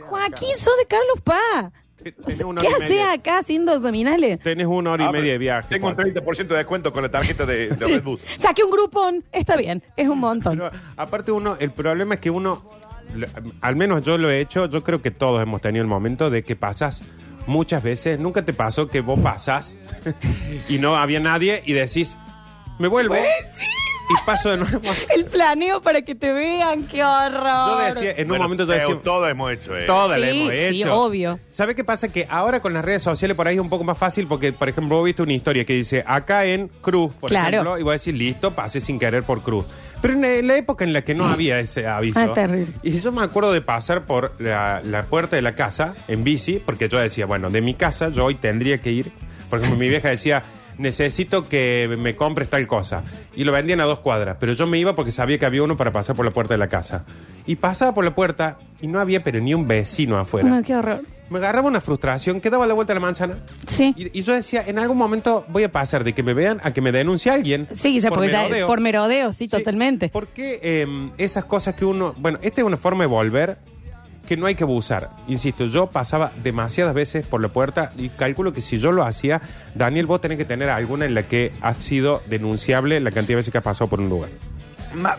Joaquín, 0.00 0.56
sos 0.58 0.76
de 0.78 0.86
Carlos 0.86 1.20
Paz. 1.24 1.72
O 2.02 2.04
sea, 2.04 2.24
Tenés 2.24 2.40
una 2.42 2.60
¿Qué 2.60 2.66
hora 2.68 2.76
y 2.78 2.82
haces 2.82 2.90
media. 2.90 3.12
acá 3.12 3.38
haciendo 3.38 3.72
abdominales? 3.72 4.38
Tenés 4.40 4.66
una 4.66 4.92
hora 4.92 5.04
y 5.04 5.06
Ah, 5.08 5.12
media 5.12 5.32
de 5.32 5.38
viaje. 5.38 5.68
Tengo 5.70 5.88
un 5.88 5.94
Juan. 5.94 6.12
30% 6.12 6.46
de 6.48 6.56
descuento 6.56 6.92
con 6.92 7.02
la 7.02 7.10
tarjeta 7.10 7.46
de, 7.46 7.68
de 7.68 7.86
Red 7.86 8.02
Bull. 8.02 8.20
Saque 8.38 8.62
un 8.64 8.70
grupón. 8.70 9.24
Está 9.32 9.56
bien, 9.56 9.82
es 9.96 10.08
un 10.08 10.18
montón. 10.18 10.58
Pero 10.58 10.70
aparte 10.96 11.30
uno, 11.32 11.56
el 11.60 11.70
problema 11.70 12.14
es 12.14 12.20
que 12.20 12.30
uno, 12.30 12.68
lo- 13.14 13.26
al 13.60 13.76
menos 13.76 14.02
yo 14.04 14.18
lo 14.18 14.30
he 14.30 14.40
hecho, 14.40 14.66
yo 14.68 14.82
creo 14.82 15.00
que 15.02 15.10
todos 15.10 15.42
hemos 15.42 15.60
tenido 15.62 15.82
el 15.82 15.88
momento 15.88 16.30
de 16.30 16.42
que 16.42 16.56
pasas 16.56 17.02
muchas 17.46 17.82
veces, 17.82 18.18
nunca 18.20 18.44
te 18.44 18.52
pasó 18.52 18.88
que 18.88 19.00
vos 19.00 19.18
pasás 19.20 19.76
y 20.68 20.78
no 20.78 20.96
había 20.96 21.18
nadie 21.20 21.62
y 21.66 21.72
decís, 21.72 22.16
me 22.78 22.88
vuelvo 22.88 23.14
y 24.10 24.26
paso 24.26 24.50
de 24.50 24.58
nuevo. 24.58 24.80
El 25.14 25.24
planeo 25.26 25.80
para 25.80 26.02
que 26.02 26.14
te 26.14 26.32
vean, 26.32 26.84
qué 26.86 27.02
horror. 27.04 27.42
Yo 27.90 27.94
decía, 27.94 28.10
en 28.12 28.22
un 28.22 28.28
Bueno, 28.28 28.42
momento 28.44 28.66
yo 28.66 28.72
eh, 28.72 28.78
decía, 28.78 28.98
Todos 29.02 29.30
hemos 29.30 29.52
hecho 29.52 29.76
eso. 29.76 29.86
todas 29.86 30.18
la 30.20 30.26
Sí, 30.30 30.40
hemos 30.40 30.52
sí, 30.52 30.82
hecho. 30.82 31.00
obvio. 31.00 31.40
¿Sabe 31.50 31.74
qué 31.74 31.84
pasa? 31.84 32.10
Que 32.12 32.26
ahora 32.28 32.60
con 32.60 32.72
las 32.74 32.84
redes 32.84 33.02
sociales 33.02 33.36
por 33.36 33.48
ahí 33.48 33.54
es 33.56 33.60
un 33.60 33.68
poco 33.70 33.84
más 33.84 33.96
fácil 33.98 34.26
porque, 34.26 34.52
por 34.52 34.68
ejemplo, 34.68 34.96
vos 34.96 35.04
viste 35.04 35.22
una 35.22 35.32
historia 35.32 35.64
que 35.64 35.74
dice 35.74 36.02
acá 36.06 36.44
en 36.44 36.68
Cruz, 36.80 37.12
por 37.14 37.30
Claro. 37.30 37.48
ejemplo, 37.48 37.78
y 37.78 37.82
vos 37.82 37.92
decís, 37.92 38.14
listo, 38.18 38.54
pasé 38.54 38.80
sin 38.80 38.98
querer 38.98 39.22
por 39.22 39.42
Cruz. 39.42 39.64
Pero 40.00 40.14
en 40.14 40.20
la, 40.22 40.34
en 40.34 40.46
la 40.48 40.56
época 40.56 40.84
en 40.84 40.92
la 40.92 41.02
que 41.02 41.14
no 41.14 41.26
había 41.28 41.60
ese 41.60 41.86
aviso. 41.86 42.18
Ah, 42.20 42.32
terrible. 42.34 42.72
Y 42.82 42.98
yo 43.00 43.12
me 43.12 43.22
acuerdo 43.22 43.52
de 43.52 43.60
pasar 43.60 44.02
por 44.04 44.34
la, 44.40 44.80
la 44.84 45.04
puerta 45.04 45.36
de 45.36 45.42
la 45.42 45.52
casa 45.52 45.94
en 46.08 46.24
bici, 46.24 46.58
porque 46.64 46.88
yo 46.88 46.98
decía, 46.98 47.24
bueno, 47.26 47.50
de 47.50 47.60
mi 47.60 47.74
casa 47.74 48.08
yo 48.08 48.24
hoy 48.24 48.34
tendría 48.34 48.78
que 48.78 48.90
ir. 48.90 49.12
Por 49.48 49.60
ejemplo, 49.60 49.78
mi 49.78 49.88
vieja 49.88 50.08
decía, 50.08 50.42
necesito 50.78 51.48
que 51.48 51.94
me 51.98 52.14
compres 52.16 52.48
tal 52.48 52.66
cosa. 52.66 53.02
Y 53.34 53.44
lo 53.44 53.52
vendían 53.52 53.80
a 53.80 53.84
dos 53.84 54.00
cuadras, 54.00 54.36
pero 54.40 54.52
yo 54.52 54.66
me 54.66 54.78
iba 54.78 54.94
porque 54.94 55.12
sabía 55.12 55.38
que 55.38 55.46
había 55.46 55.62
uno 55.62 55.76
para 55.76 55.92
pasar 55.92 56.16
por 56.16 56.24
la 56.24 56.30
puerta 56.30 56.54
de 56.54 56.58
la 56.58 56.68
casa. 56.68 57.04
Y 57.46 57.56
pasaba 57.56 57.94
por 57.94 58.04
la 58.04 58.14
puerta 58.14 58.56
y 58.80 58.86
no 58.86 59.00
había 59.00 59.20
pero 59.20 59.40
ni 59.40 59.54
un 59.54 59.66
vecino 59.66 60.18
afuera. 60.18 60.48
No, 60.48 60.62
qué 60.62 60.74
horror. 60.74 61.02
Me 61.30 61.38
agarraba 61.38 61.66
una 61.68 61.80
frustración 61.80 62.42
que 62.42 62.50
daba 62.50 62.66
la 62.66 62.74
vuelta 62.74 62.92
a 62.92 62.94
la 62.94 63.00
manzana. 63.00 63.36
Sí. 63.66 63.94
Y, 63.96 64.18
y 64.18 64.22
yo 64.22 64.34
decía, 64.34 64.64
en 64.66 64.78
algún 64.78 64.98
momento 64.98 65.46
voy 65.48 65.64
a 65.64 65.72
pasar 65.72 66.04
de 66.04 66.12
que 66.12 66.22
me 66.22 66.34
vean 66.34 66.60
a 66.62 66.72
que 66.74 66.82
me 66.82 66.92
denuncie 66.92 67.32
alguien. 67.32 67.68
Sí, 67.74 67.98
ya, 68.00 68.10
por 68.10 68.18
porque 68.18 68.32
ya- 68.32 68.42
merodeo. 68.42 68.66
por 68.66 68.80
merodeo, 68.80 69.32
sí, 69.32 69.46
Sí, 69.46 69.48
totalmente. 69.48 70.10
Porque 70.10 70.60
eh, 70.62 70.86
esas 71.16 71.46
cosas 71.46 71.74
que 71.74 71.86
uno. 71.86 72.14
Bueno, 72.18 72.38
esta 72.42 72.60
es 72.60 72.66
una 72.66 72.76
forma 72.76 73.04
de 73.04 73.08
volver 73.08 73.56
que 74.26 74.36
no 74.36 74.46
hay 74.46 74.54
que 74.54 74.64
abusar. 74.64 75.10
Insisto, 75.28 75.66
yo 75.66 75.88
pasaba 75.88 76.32
demasiadas 76.42 76.94
veces 76.94 77.26
por 77.26 77.40
la 77.42 77.48
puerta 77.48 77.92
y 77.98 78.08
calculo 78.08 78.52
que 78.52 78.62
si 78.62 78.78
yo 78.78 78.92
lo 78.92 79.04
hacía, 79.04 79.40
Daniel, 79.74 80.06
vos 80.06 80.20
tenés 80.20 80.38
que 80.38 80.44
tener 80.44 80.70
alguna 80.70 81.04
en 81.04 81.14
la 81.14 81.24
que 81.24 81.52
ha 81.60 81.74
sido 81.74 82.22
denunciable 82.28 82.98
la 83.00 83.10
cantidad 83.10 83.34
de 83.34 83.36
veces 83.36 83.52
que 83.52 83.58
has 83.58 83.64
pasado 83.64 83.88
por 83.90 84.00
un 84.00 84.08
lugar. 84.08 84.30
Ma- 84.94 85.16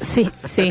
Sí, 0.00 0.30
sí. 0.44 0.70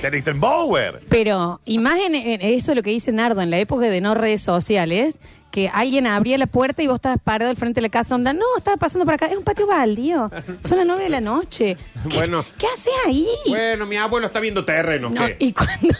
De 0.00 0.10
Lichtenbauer. 0.10 1.00
Pero 1.08 1.60
imagen 1.66 2.14
eso 2.14 2.72
es 2.72 2.76
lo 2.76 2.82
que 2.82 2.90
dice 2.90 3.12
Nardo 3.12 3.42
en 3.42 3.50
la 3.50 3.58
época 3.58 3.86
de 3.88 4.00
no 4.00 4.14
redes 4.14 4.40
sociales, 4.40 5.18
que 5.50 5.68
alguien 5.68 6.06
abría 6.06 6.38
la 6.38 6.46
puerta 6.46 6.80
y 6.82 6.86
vos 6.86 6.94
estabas 6.96 7.18
parado 7.22 7.50
al 7.50 7.56
frente 7.56 7.80
de 7.80 7.82
la 7.82 7.88
casa, 7.90 8.14
onda, 8.14 8.32
no, 8.32 8.44
estaba 8.56 8.76
pasando 8.76 9.04
por 9.04 9.14
acá, 9.14 9.26
es 9.26 9.36
un 9.36 9.42
patio 9.44 9.66
baldío, 9.66 10.30
son 10.66 10.78
las 10.78 10.86
nueve 10.86 11.02
de 11.02 11.08
la 11.10 11.20
noche. 11.20 11.76
¿Qué- 12.08 12.16
Bueno. 12.16 12.44
¿Qué 12.56 12.66
hace 12.72 12.90
ahí? 13.06 13.26
Bueno, 13.48 13.84
mi 13.84 13.96
abuelo 13.96 14.28
está 14.28 14.40
viendo 14.40 14.64
terreno. 14.64 15.10
No, 15.10 15.26
¿qué? 15.26 15.36
y 15.40 15.52
cuando 15.52 15.88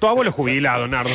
Tu 0.00 0.06
abuelo 0.06 0.30
es 0.30 0.36
jubilado, 0.36 0.86
Nardo. 0.88 1.10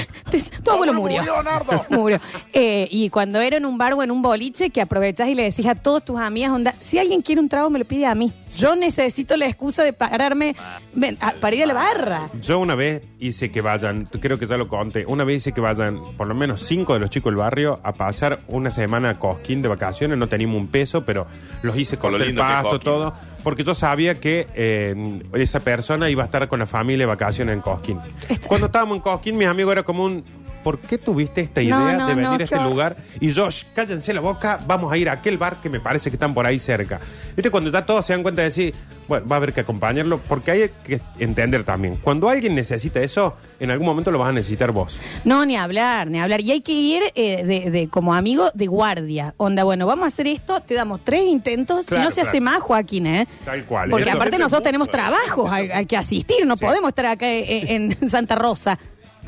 tu 0.63 0.71
abuelo 0.71 0.93
murió. 0.93 1.19
murió, 1.19 1.43
Nardo. 1.43 1.85
Murió. 1.89 2.19
Eh, 2.53 2.87
y 2.89 3.09
cuando 3.09 3.39
era 3.41 3.57
en 3.57 3.65
un 3.65 3.77
bar 3.77 3.93
o 3.93 4.03
en 4.03 4.11
un 4.11 4.21
boliche, 4.21 4.69
que 4.69 4.81
aprovechás 4.81 5.27
y 5.29 5.35
le 5.35 5.43
decís 5.43 5.65
a 5.65 5.75
todas 5.75 6.05
tus 6.05 6.19
amigas, 6.19 6.51
onda, 6.51 6.73
si 6.81 6.97
alguien 6.99 7.21
quiere 7.21 7.41
un 7.41 7.49
trago, 7.49 7.69
me 7.69 7.79
lo 7.79 7.85
pide 7.85 8.05
a 8.05 8.15
mí. 8.15 8.31
Yo 8.57 8.75
necesito 8.75 9.35
la 9.37 9.45
excusa 9.45 9.83
de 9.83 9.93
pararme 9.93 10.55
ven, 10.93 11.17
a- 11.21 11.31
para 11.33 11.55
ir 11.55 11.63
a 11.63 11.65
la 11.67 11.73
barra. 11.73 12.29
Yo 12.41 12.59
una 12.59 12.75
vez 12.75 13.01
hice 13.19 13.51
que 13.51 13.61
vayan, 13.61 14.05
creo 14.05 14.37
que 14.39 14.47
ya 14.47 14.57
lo 14.57 14.67
conté, 14.67 15.05
una 15.05 15.23
vez 15.23 15.37
hice 15.37 15.51
que 15.51 15.61
vayan 15.61 15.97
por 16.17 16.27
lo 16.27 16.33
menos 16.35 16.61
cinco 16.61 16.93
de 16.93 16.99
los 16.99 17.09
chicos 17.09 17.31
del 17.31 17.37
barrio 17.37 17.79
a 17.83 17.93
pasar 17.93 18.39
una 18.47 18.71
semana 18.71 19.11
a 19.11 19.19
Cosquín 19.19 19.61
de 19.61 19.67
vacaciones, 19.69 20.17
no 20.17 20.27
teníamos 20.27 20.57
un 20.57 20.67
peso, 20.67 21.05
pero 21.05 21.27
los 21.61 21.75
hice 21.77 21.97
Con 21.97 22.11
con 22.11 22.11
lo 22.13 22.17
el 22.25 22.27
lindo 22.27 22.41
que 22.41 22.47
es 22.47 22.53
pasto, 22.53 22.69
Cosquín. 22.71 22.85
todo, 22.85 23.13
porque 23.43 23.63
yo 23.63 23.75
sabía 23.75 24.19
que 24.19 24.47
eh, 24.55 25.21
esa 25.33 25.59
persona 25.59 26.09
iba 26.09 26.23
a 26.23 26.25
estar 26.25 26.47
con 26.47 26.59
la 26.59 26.65
familia 26.65 27.05
de 27.05 27.07
vacaciones 27.07 27.55
en 27.55 27.61
Cosquín. 27.61 27.99
Cuando 28.47 28.67
estábamos 28.67 28.97
en 28.97 29.01
Cosquín, 29.01 29.37
mis 29.37 29.47
amigos 29.47 29.71
era 29.73 29.83
como 29.83 30.03
un... 30.05 30.23
¿por 30.63 30.79
qué 30.79 30.97
tuviste 30.97 31.41
esta 31.41 31.61
idea 31.61 31.77
no, 31.93 32.07
de 32.07 32.15
venir 32.15 32.29
no, 32.29 32.35
a 32.35 32.43
este 32.43 32.59
lugar? 32.61 32.97
Y 33.19 33.29
yo, 33.29 33.49
"Shh, 33.49 33.65
cállense 33.75 34.13
la 34.13 34.21
boca, 34.21 34.59
vamos 34.65 34.91
a 34.91 34.97
ir 34.97 35.09
a 35.09 35.13
aquel 35.13 35.37
bar 35.37 35.57
que 35.61 35.69
me 35.69 35.79
parece 35.79 36.09
que 36.09 36.15
están 36.15 36.33
por 36.33 36.45
ahí 36.45 36.59
cerca. 36.59 36.99
¿Viste? 37.35 37.49
Cuando 37.49 37.69
ya 37.71 37.85
todos 37.85 38.05
se 38.05 38.13
dan 38.13 38.23
cuenta 38.23 38.41
de 38.41 38.47
decir, 38.49 38.73
bueno, 39.07 39.27
va 39.27 39.35
a 39.35 39.37
haber 39.37 39.53
que 39.53 39.61
acompañarlo, 39.61 40.19
porque 40.19 40.51
hay 40.51 40.69
que 40.83 41.01
entender 41.19 41.63
también, 41.63 41.97
cuando 41.97 42.29
alguien 42.29 42.55
necesita 42.55 43.01
eso, 43.01 43.35
en 43.59 43.69
algún 43.71 43.85
momento 43.87 44.09
lo 44.11 44.19
vas 44.19 44.29
a 44.29 44.31
necesitar 44.31 44.71
vos. 44.71 44.99
No, 45.25 45.45
ni 45.45 45.55
hablar, 45.57 46.09
ni 46.09 46.19
hablar. 46.19 46.41
Y 46.41 46.51
hay 46.51 46.61
que 46.61 46.71
ir 46.71 47.01
eh, 47.15 47.43
de, 47.45 47.69
de- 47.71 47.87
como 47.89 48.13
amigo 48.13 48.49
de 48.53 48.67
guardia. 48.67 49.33
Onda, 49.37 49.63
bueno, 49.63 49.85
vamos 49.85 50.05
a 50.05 50.07
hacer 50.07 50.27
esto, 50.27 50.61
te 50.61 50.73
damos 50.75 51.01
tres 51.03 51.23
intentos 51.25 51.87
Claro, 51.87 52.01
y 52.03 52.05
no 52.05 52.11
se 52.11 52.15
claro. 52.21 52.29
hace 52.29 52.41
más, 52.41 52.61
Joaquín, 52.61 53.05
¿eh? 53.07 53.27
Tal 53.45 53.65
cual. 53.65 53.89
Porque 53.89 54.09
aparte 54.09 54.37
nosotros 54.37 54.59
mucho, 54.61 54.63
tenemos 54.63 54.87
¿eh? 54.87 54.91
trabajos, 54.91 55.51
hay, 55.51 55.69
hay 55.71 55.85
que 55.85 55.97
asistir, 55.97 56.45
no 56.45 56.55
Sí. 56.55 56.65
podemos 56.65 56.89
estar 56.89 57.05
acá 57.07 57.27
en, 57.29 57.95
en 57.99 58.09
Santa 58.09 58.35
Rosa. 58.35 58.77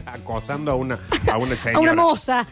Acosando 0.06 0.71
a 0.71 0.75
una, 0.75 0.99
a 1.32 1.38
una 1.38 1.56
señora. 1.60 1.77
A 1.77 1.82
una 1.82 1.93
moza. 1.93 2.47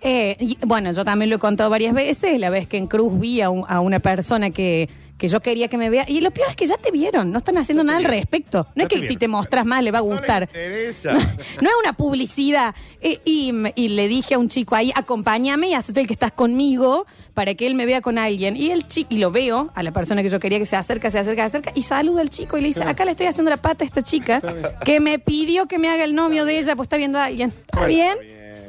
Eh, 0.00 0.36
y, 0.40 0.58
bueno, 0.66 0.92
yo 0.92 1.04
también 1.04 1.30
lo 1.30 1.36
he 1.36 1.38
contado 1.38 1.70
varias 1.70 1.94
veces, 1.94 2.38
la 2.40 2.50
vez 2.50 2.68
que 2.68 2.76
en 2.76 2.86
Cruz 2.86 3.18
vi 3.18 3.40
a, 3.40 3.50
un- 3.50 3.64
a 3.68 3.80
una 3.80 3.98
persona 4.00 4.50
que, 4.50 4.88
que 5.18 5.28
yo 5.28 5.40
quería 5.40 5.68
que 5.68 5.78
me 5.78 5.88
vea. 5.90 6.04
Y 6.08 6.20
lo 6.20 6.30
peor 6.30 6.50
es 6.50 6.56
que 6.56 6.66
ya 6.66 6.76
te 6.76 6.90
vieron, 6.90 7.30
no 7.30 7.38
están 7.38 7.56
haciendo 7.58 7.82
nada 7.84 7.98
al 7.98 8.04
respecto. 8.04 8.66
No 8.74 8.82
es 8.82 8.88
que 8.88 9.06
si 9.08 9.16
te 9.16 9.28
mostras 9.28 9.64
más 9.64 9.82
le 9.82 9.90
va 9.90 9.98
a 9.98 10.02
No 10.02 10.08
gustar. 10.08 10.48
le 10.52 10.64
interesa. 10.64 11.12
No 11.14 11.68
es 11.70 11.74
una 11.82 11.92
publicidad. 11.94 12.74
Eh, 13.00 13.20
y, 13.24 13.52
y 13.74 13.88
le 13.88 14.08
dije 14.08 14.34
a 14.34 14.38
un 14.38 14.48
chico 14.48 14.74
ahí, 14.74 14.92
acompáñame 14.94 15.68
y 15.68 15.74
hacete 15.74 16.00
el 16.00 16.06
que 16.06 16.12
estás 16.14 16.32
conmigo 16.32 17.06
para 17.34 17.54
que 17.54 17.66
él 17.66 17.74
me 17.74 17.86
vea 17.86 18.00
con 18.00 18.18
alguien. 18.18 18.56
Y 18.56 18.70
el 18.70 18.86
chico, 18.88 19.08
y 19.12 19.18
lo 19.18 19.30
veo 19.30 19.70
a 19.74 19.82
la 19.82 19.92
persona 19.92 20.22
que 20.22 20.28
yo 20.28 20.38
quería 20.40 20.58
que 20.58 20.66
se 20.66 20.76
acerca, 20.76 21.10
se 21.10 21.18
acerca, 21.18 21.42
se 21.48 21.58
acerca, 21.58 21.72
y 21.74 21.82
saluda 21.82 22.20
al 22.20 22.30
chico 22.30 22.58
y 22.58 22.60
le 22.62 22.68
dice, 22.68 22.82
acá 22.82 23.04
le 23.04 23.12
estoy 23.12 23.26
haciendo 23.26 23.50
la 23.50 23.56
pata 23.56 23.84
a 23.84 23.86
esta 23.86 24.02
chica 24.02 24.40
que 24.84 25.00
me 25.00 25.18
pidió 25.18 25.66
que 25.66 25.78
me 25.78 25.88
haga 25.88 26.04
el 26.04 26.14
novio 26.14 26.44
de 26.44 26.58
ella, 26.58 26.76
pues 26.76 26.86
está 26.86 26.96
viendo 26.96 27.18
a 27.18 27.24
alguien. 27.24 27.52
¿Está 27.66 27.86
bien? 27.86 28.16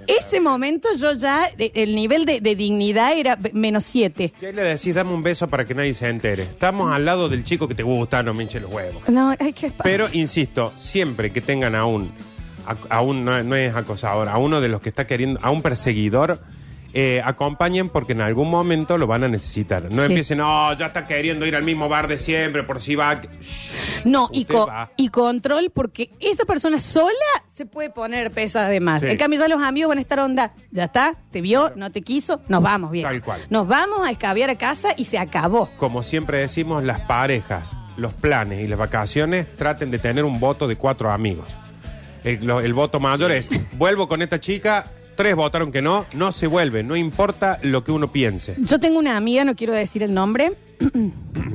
Ese 0.07 0.39
momento 0.39 0.87
yo 0.97 1.13
ya, 1.13 1.49
el 1.57 1.93
nivel 1.93 2.25
de, 2.25 2.39
de 2.41 2.55
dignidad 2.55 3.11
era 3.17 3.37
menos 3.53 3.83
siete. 3.83 4.33
Y 4.41 4.45
ahí 4.45 4.53
le 4.53 4.61
decís, 4.63 4.95
dame 4.95 5.13
un 5.13 5.21
beso 5.21 5.47
para 5.47 5.65
que 5.65 5.73
nadie 5.75 5.93
se 5.93 6.07
entere. 6.07 6.43
Estamos 6.43 6.91
al 6.95 7.03
lado 7.05 7.27
del 7.29 7.43
chico 7.43 7.67
que 7.67 7.75
te 7.75 7.83
gusta, 7.83 8.23
no 8.23 8.33
me 8.33 8.43
hinche 8.43 8.59
los 8.61 8.71
huevos. 8.71 9.07
No, 9.09 9.35
ay, 9.37 9.51
qué 9.53 9.69
pa- 9.71 9.83
Pero 9.83 10.07
insisto, 10.13 10.71
siempre 10.77 11.31
que 11.31 11.41
tengan 11.41 11.75
a 11.75 11.85
un, 11.85 12.11
a, 12.65 12.95
a 12.97 13.01
un 13.01 13.25
no, 13.25 13.43
no 13.43 13.55
es 13.55 13.75
acosador, 13.75 14.29
a 14.29 14.37
uno 14.37 14.61
de 14.61 14.69
los 14.69 14.81
que 14.81 14.89
está 14.89 15.05
queriendo, 15.05 15.39
a 15.43 15.51
un 15.51 15.61
perseguidor, 15.61 16.39
eh, 16.99 17.21
acompañen 17.23 17.89
porque 17.89 18.13
en 18.13 18.21
algún 18.21 18.49
momento 18.49 18.97
lo 18.97 19.05
van 19.05 19.23
a 19.23 19.27
necesitar. 19.27 19.83
No 19.83 19.97
Sí. 19.97 20.07
empiecen, 20.07 20.39
no, 20.39 20.73
ya 20.73 20.87
está 20.87 21.05
queriendo 21.05 21.45
ir 21.45 21.55
al 21.55 21.61
mismo 21.63 21.87
bar 21.87 22.07
de 22.07 22.17
siempre, 22.17 22.63
por 22.63 22.81
si 22.81 22.95
va. 22.95 23.21
Shh. 23.21 24.05
No, 24.05 24.29
y, 24.31 24.41
Usted 24.41 24.55
co- 24.55 24.65
va. 24.65 24.89
y 24.97 25.09
control, 25.09 25.69
porque 25.71 26.09
esa 26.19 26.43
persona 26.45 26.79
sola 26.79 27.11
se 27.51 27.67
puede 27.67 27.91
poner 27.91 28.31
pesada 28.31 28.69
de 28.69 28.79
más. 28.79 29.01
Sí. 29.01 29.07
En 29.09 29.17
cambio, 29.17 29.39
ya 29.39 29.47
los 29.47 29.61
amigos 29.61 29.89
van 29.89 29.99
a 29.99 30.01
estar 30.01 30.19
onda, 30.19 30.53
ya 30.71 30.85
está, 30.85 31.13
te 31.29 31.41
vio, 31.41 31.71
no 31.75 31.91
te 31.91 32.01
quiso, 32.01 32.41
nos 32.47 32.63
vamos 32.63 32.89
bien. 32.89 33.03
Tal 33.05 33.21
cual. 33.21 33.41
Nos 33.51 33.67
vamos 33.67 33.99
a 34.03 34.09
escabiar 34.09 34.49
a 34.49 34.55
casa 34.55 34.89
y 34.97 35.05
se 35.05 35.19
acabó. 35.19 35.69
Como 35.77 36.01
siempre 36.01 36.39
decimos, 36.39 36.83
las 36.83 37.01
parejas, 37.01 37.77
los 37.97 38.13
planes 38.15 38.63
y 38.63 38.67
las 38.67 38.79
vacaciones 38.79 39.55
traten 39.55 39.91
de 39.91 39.99
tener 39.99 40.23
un 40.25 40.39
voto 40.39 40.67
de 40.67 40.77
cuatro 40.77 41.11
amigos. 41.11 41.45
El, 42.23 42.43
lo- 42.43 42.59
el 42.59 42.73
voto 42.73 42.99
mayor 42.99 43.31
es, 43.31 43.49
vuelvo 43.73 44.07
con 44.07 44.23
esta 44.23 44.39
chica, 44.39 44.85
tres 45.17 45.35
votaron 45.35 45.73
que 45.73 45.81
no, 45.81 46.05
no 46.13 46.31
se 46.31 46.47
vuelve, 46.47 46.81
no 46.83 46.95
importa 46.95 47.59
lo 47.63 47.83
que 47.83 47.91
uno 47.91 48.09
piense. 48.09 48.55
Yo 48.59 48.79
tengo 48.79 48.97
una 48.99 49.17
amiga, 49.17 49.43
no 49.43 49.55
quiero 49.57 49.73
decir 49.73 50.01
el 50.03 50.13
nombre, 50.13 50.53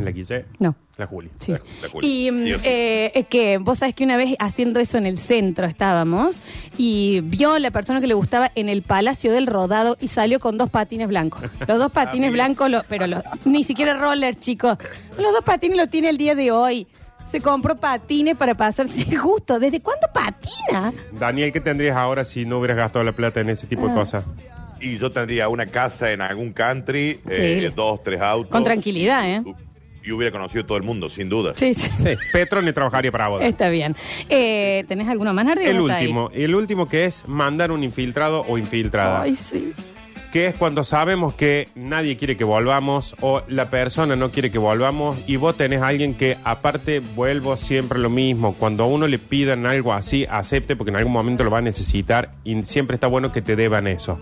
La 0.03 0.11
Guille, 0.11 0.45
no. 0.59 0.75
la 0.99 1.07
Juli. 1.07 1.31
Sí. 1.41 1.53
La- 1.53 1.61
la 1.83 1.89
Juli. 1.89 2.07
Y 2.27 2.31
mm, 2.31 2.47
eh, 2.65 3.13
es 3.15 3.27
que 3.29 3.59
vos 3.59 3.79
sabés 3.79 3.95
que 3.95 4.03
una 4.05 4.17
vez 4.17 4.35
haciendo 4.41 4.81
eso 4.81 4.99
en 4.99 5.07
el 5.07 5.19
centro 5.19 5.65
estábamos 5.67 6.41
y 6.77 7.21
vio 7.23 7.53
a 7.55 7.61
la 7.61 7.71
persona 7.71 8.01
que 8.01 8.07
le 8.09 8.15
gustaba 8.15 8.51
en 8.57 8.69
el 8.69 8.83
Palacio 8.83 9.33
del 9.33 9.47
Rodado 9.47 9.97
y 10.01 10.09
salió 10.09 10.41
con 10.41 10.59
dos 10.59 10.71
patines 10.71 11.07
blancos. 11.09 11.41
Los 11.69 11.79
dos 11.79 11.91
patines 11.93 12.29
Ah, 12.29 12.33
bien. 12.33 12.33
blancos, 12.33 12.69
lo- 12.71 12.83
pero 12.89 13.07
los- 13.07 13.23
ni 13.45 13.63
siquiera 13.65 13.95
roller, 13.95 14.35
chicos. 14.35 14.77
Los 15.19 15.33
dos 15.33 15.45
patines 15.45 15.77
lo 15.79 15.87
tiene 15.87 16.09
el 16.11 16.19
día 16.19 16.35
de 16.35 16.51
hoy. 16.51 16.87
Se 17.33 17.41
compró 17.41 17.75
patines 17.77 18.37
para 18.37 18.55
pasarse 18.55 19.17
justo. 19.17 19.59
¿Desde 19.59 19.81
cuándo 19.81 20.07
patina? 20.13 20.93
Daniel, 21.13 21.51
¿qué 21.51 21.61
tendrías 21.61 21.97
ahora 21.97 22.25
si 22.27 22.45
no 22.45 22.59
hubieras 22.59 22.77
gastado 22.77 23.05
la 23.05 23.13
plata 23.13 23.41
en 23.41 23.49
ese 23.49 23.67
tipo 23.67 23.87
Ah. 23.87 23.89
de 23.89 23.95
cosas? 23.95 24.27
Y 24.81 24.99
yo 24.99 25.11
tendría 25.11 25.49
una 25.49 25.65
casa 25.67 26.11
en 26.11 26.21
algún 26.21 26.53
country, 26.53 27.19
eh, 27.31 27.73
dos, 27.75 28.03
tres 28.03 28.21
autos. 28.21 28.51
Con 28.51 28.65
tranquilidad, 28.65 29.29
¿eh? 29.31 29.43
Y 30.05 30.11
hubiera 30.11 30.33
conocido 30.33 30.67
todo 30.67 30.77
el 30.77 30.83
mundo, 30.83 31.09
sin 31.09 31.29
duda. 31.29 31.53
Sí, 31.57 31.73
sí. 31.73 31.89
Sí, 32.03 32.17
Petro 32.33 32.61
ni 32.61 32.73
trabajaría 32.73 33.13
para 33.13 33.29
vos. 33.29 33.41
Está 33.43 33.69
bien. 33.69 33.95
Eh, 34.29 34.85
¿Tenés 34.89 35.09
alguno 35.09 35.33
más, 35.33 35.45
Nardi? 35.45 35.65
El 35.65 35.79
¿O 35.79 35.83
está 35.83 35.97
ahí? 35.99 36.07
último, 36.09 36.31
el 36.35 36.55
último 36.57 36.89
que 36.89 37.05
es 37.07 37.27
mandar 37.29 37.71
un 37.71 37.83
infiltrado 37.85 38.45
o 38.49 38.59
infiltrada. 38.59 39.23
Ay, 39.23 39.37
sí. 39.37 39.73
Que 40.33 40.47
es 40.47 40.55
cuando 40.55 40.83
sabemos 40.83 41.35
que 41.35 41.69
nadie 41.75 42.17
quiere 42.17 42.37
que 42.39 42.45
volvamos 42.45 43.15
o 43.21 43.43
la 43.49 43.69
persona 43.69 44.17
no 44.17 44.31
quiere 44.33 44.51
que 44.51 44.57
volvamos 44.59 45.19
y 45.27 45.37
vos 45.37 45.57
tenés 45.59 45.83
a 45.83 45.89
alguien 45.89 46.15
que 46.15 46.39
aparte 46.43 47.01
vuelvo 47.01 47.57
siempre 47.59 47.99
lo 47.99 48.09
mismo, 48.09 48.55
cuando 48.55 48.85
a 48.85 48.87
uno 48.87 49.07
le 49.07 49.19
pidan 49.19 49.67
algo 49.67 49.93
así, 49.93 50.25
acepte 50.31 50.75
porque 50.75 50.89
en 50.91 50.97
algún 50.97 51.13
momento 51.13 51.45
lo 51.45 51.51
va 51.51 51.59
a 51.59 51.63
necesitar 51.63 52.31
y 52.45 52.63
siempre 52.63 52.95
está 52.95 53.09
bueno 53.09 53.31
que 53.31 53.43
te 53.43 53.57
deban 53.57 53.87
eso. 53.87 54.19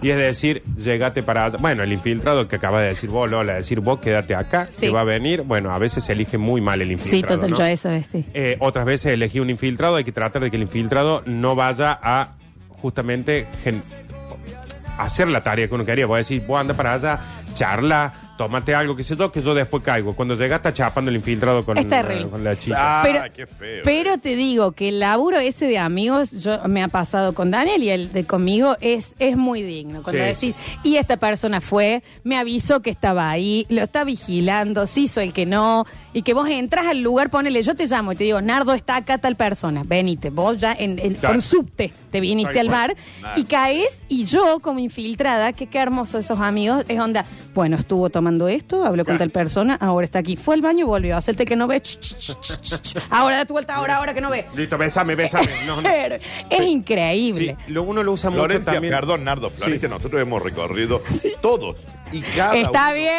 Y 0.00 0.08
es 0.08 0.16
decir, 0.16 0.62
llegate 0.78 1.22
para... 1.22 1.50
Bueno, 1.50 1.82
el 1.82 1.92
infiltrado 1.92 2.48
que 2.48 2.56
acaba 2.56 2.80
de 2.80 2.88
decir 2.88 3.10
vos, 3.10 3.30
Lola, 3.30 3.54
decir 3.56 3.80
vos 3.80 4.00
quédate 4.00 4.34
acá, 4.34 4.66
Sí. 4.70 4.86
que 4.86 4.90
va 4.90 5.02
a 5.02 5.04
venir, 5.04 5.42
bueno, 5.42 5.72
a 5.72 5.78
veces 5.78 6.04
se 6.04 6.12
elige 6.12 6.38
muy 6.38 6.62
mal 6.62 6.80
el 6.80 6.88
Sí, 6.88 6.92
infiltrado. 6.94 7.36
total, 7.42 7.50
¿no? 7.50 7.56
yo 7.58 7.64
esa 7.66 7.90
vez, 7.90 8.06
sí. 8.10 8.24
Eh, 8.32 8.56
otras 8.60 8.86
veces 8.86 9.12
elegí 9.12 9.40
un 9.40 9.50
infiltrado, 9.50 9.96
hay 9.96 10.04
que 10.04 10.12
tratar 10.12 10.42
de 10.42 10.50
que 10.50 10.56
el 10.56 10.62
infiltrado 10.62 11.22
no 11.26 11.54
vaya 11.54 11.98
a 12.02 12.34
justamente 12.68 13.46
hacer 15.02 15.28
la 15.28 15.40
tarea 15.42 15.68
que 15.68 15.74
uno 15.74 15.84
quería. 15.84 16.06
Voy 16.06 16.16
a 16.16 16.18
decir, 16.18 16.44
vos 16.46 16.60
anda 16.60 16.74
para 16.74 16.94
allá, 16.94 17.18
charla, 17.54 18.12
tómate 18.40 18.74
algo, 18.74 18.96
que 18.96 19.04
sé 19.04 19.16
yo, 19.16 19.30
que 19.30 19.42
yo 19.42 19.52
después 19.54 19.82
caigo. 19.82 20.14
Cuando 20.16 20.34
llega 20.34 20.56
está 20.56 20.72
chapando 20.72 21.10
el 21.10 21.16
infiltrado 21.16 21.62
con, 21.62 21.76
Es 21.76 21.86
terrible. 21.86 22.26
con 22.30 22.42
la 22.42 22.58
chica. 22.58 22.76
Ah, 22.78 23.02
Pero- 23.04 23.20
qué 23.36 23.46
feo. 23.46 23.82
Pero 23.84 24.16
te 24.16 24.34
digo 24.34 24.72
que 24.72 24.88
el 24.88 24.98
laburo 25.00 25.38
ese 25.38 25.66
de 25.66 25.76
amigos, 25.78 26.30
yo 26.42 26.58
me 26.66 26.82
ha 26.82 26.88
pasado 26.88 27.34
con 27.34 27.50
Daniel 27.50 27.82
y 27.82 27.90
el 27.90 28.12
de 28.14 28.24
conmigo, 28.24 28.78
es, 28.80 29.14
es 29.18 29.36
muy 29.36 29.60
digno. 29.60 30.02
Cuando 30.02 30.22
Sí. 30.22 30.46
decís, 30.52 30.56
y 30.82 30.96
esta 30.96 31.18
persona 31.18 31.60
fue, 31.60 32.02
me 32.24 32.38
avisó 32.38 32.80
que 32.80 32.88
estaba 32.88 33.28
ahí, 33.30 33.66
lo 33.68 33.82
está 33.82 34.04
vigilando, 34.04 34.86
se 34.86 35.00
hizo 35.00 35.20
el 35.20 35.34
que 35.34 35.44
no, 35.44 35.84
y 36.14 36.22
que 36.22 36.32
vos 36.32 36.48
entras 36.48 36.86
al 36.86 37.02
lugar, 37.02 37.28
ponele, 37.28 37.62
yo 37.62 37.74
te 37.76 37.84
llamo 37.84 38.12
y 38.12 38.16
te 38.16 38.24
digo, 38.24 38.40
Nardo 38.40 38.72
está 38.72 38.96
acá 38.96 39.18
tal 39.18 39.36
persona, 39.36 39.82
venite, 39.84 40.30
vos 40.30 40.56
ya 40.56 40.72
en, 40.72 40.98
en- 40.98 41.14
Claro. 41.14 41.34
con 41.34 41.42
subte 41.42 41.92
te 42.10 42.20
viniste 42.20 42.54
Tal 42.54 42.68
al 42.68 42.72
cual. 42.72 42.96
bar 43.22 43.36
y 43.36 43.44
caes, 43.44 43.98
y 44.08 44.24
yo 44.24 44.60
como 44.60 44.78
infiltrada, 44.78 45.52
que 45.52 45.66
qué 45.66 45.76
hermoso 45.78 46.18
esos 46.18 46.40
amigos, 46.40 46.86
es 46.88 46.98
onda, 46.98 47.26
bueno, 47.54 47.76
estuvo 47.76 48.08
tomando 48.08 48.29
esto, 48.48 48.84
habló 48.84 49.04
con 49.04 49.18
tal 49.18 49.30
persona, 49.30 49.74
ahora 49.80 50.04
está 50.04 50.18
aquí, 50.20 50.36
fue 50.36 50.54
al 50.54 50.60
baño 50.60 50.80
y 50.80 50.88
volvió, 50.88 51.16
hacerte 51.16 51.44
que 51.44 51.56
no 51.56 51.66
ve, 51.66 51.80
ch, 51.80 51.98
ch, 51.98 52.34
ch, 52.40 52.60
ch, 52.60 52.80
ch. 52.82 52.96
ahora 53.10 53.36
da 53.38 53.44
tu 53.44 53.54
vuelta, 53.54 53.74
ahora, 53.74 53.96
ahora 53.96 54.14
que 54.14 54.20
no 54.20 54.30
ve. 54.30 54.46
Listo, 54.54 54.76
besame, 54.78 55.14
besame. 55.14 55.64
No, 55.66 55.76
no. 55.76 55.82
Pero 55.82 56.16
es 56.50 56.66
increíble. 56.66 57.56
Sí, 57.66 57.72
lo, 57.72 57.82
uno 57.82 58.02
lo 58.02 58.12
usa 58.12 58.30
mucho 58.30 58.40
Florencia, 58.44 58.72
también. 58.74 58.94
perdón, 58.94 59.24
Nardo, 59.24 59.50
Florencia, 59.50 59.88
nosotros 59.88 60.20
hemos 60.22 60.42
recorrido 60.42 61.02
todos 61.40 61.84
y 62.12 62.20
cada 62.20 62.56
Está 62.56 62.84
uno. 62.86 62.94
bien. 62.94 63.10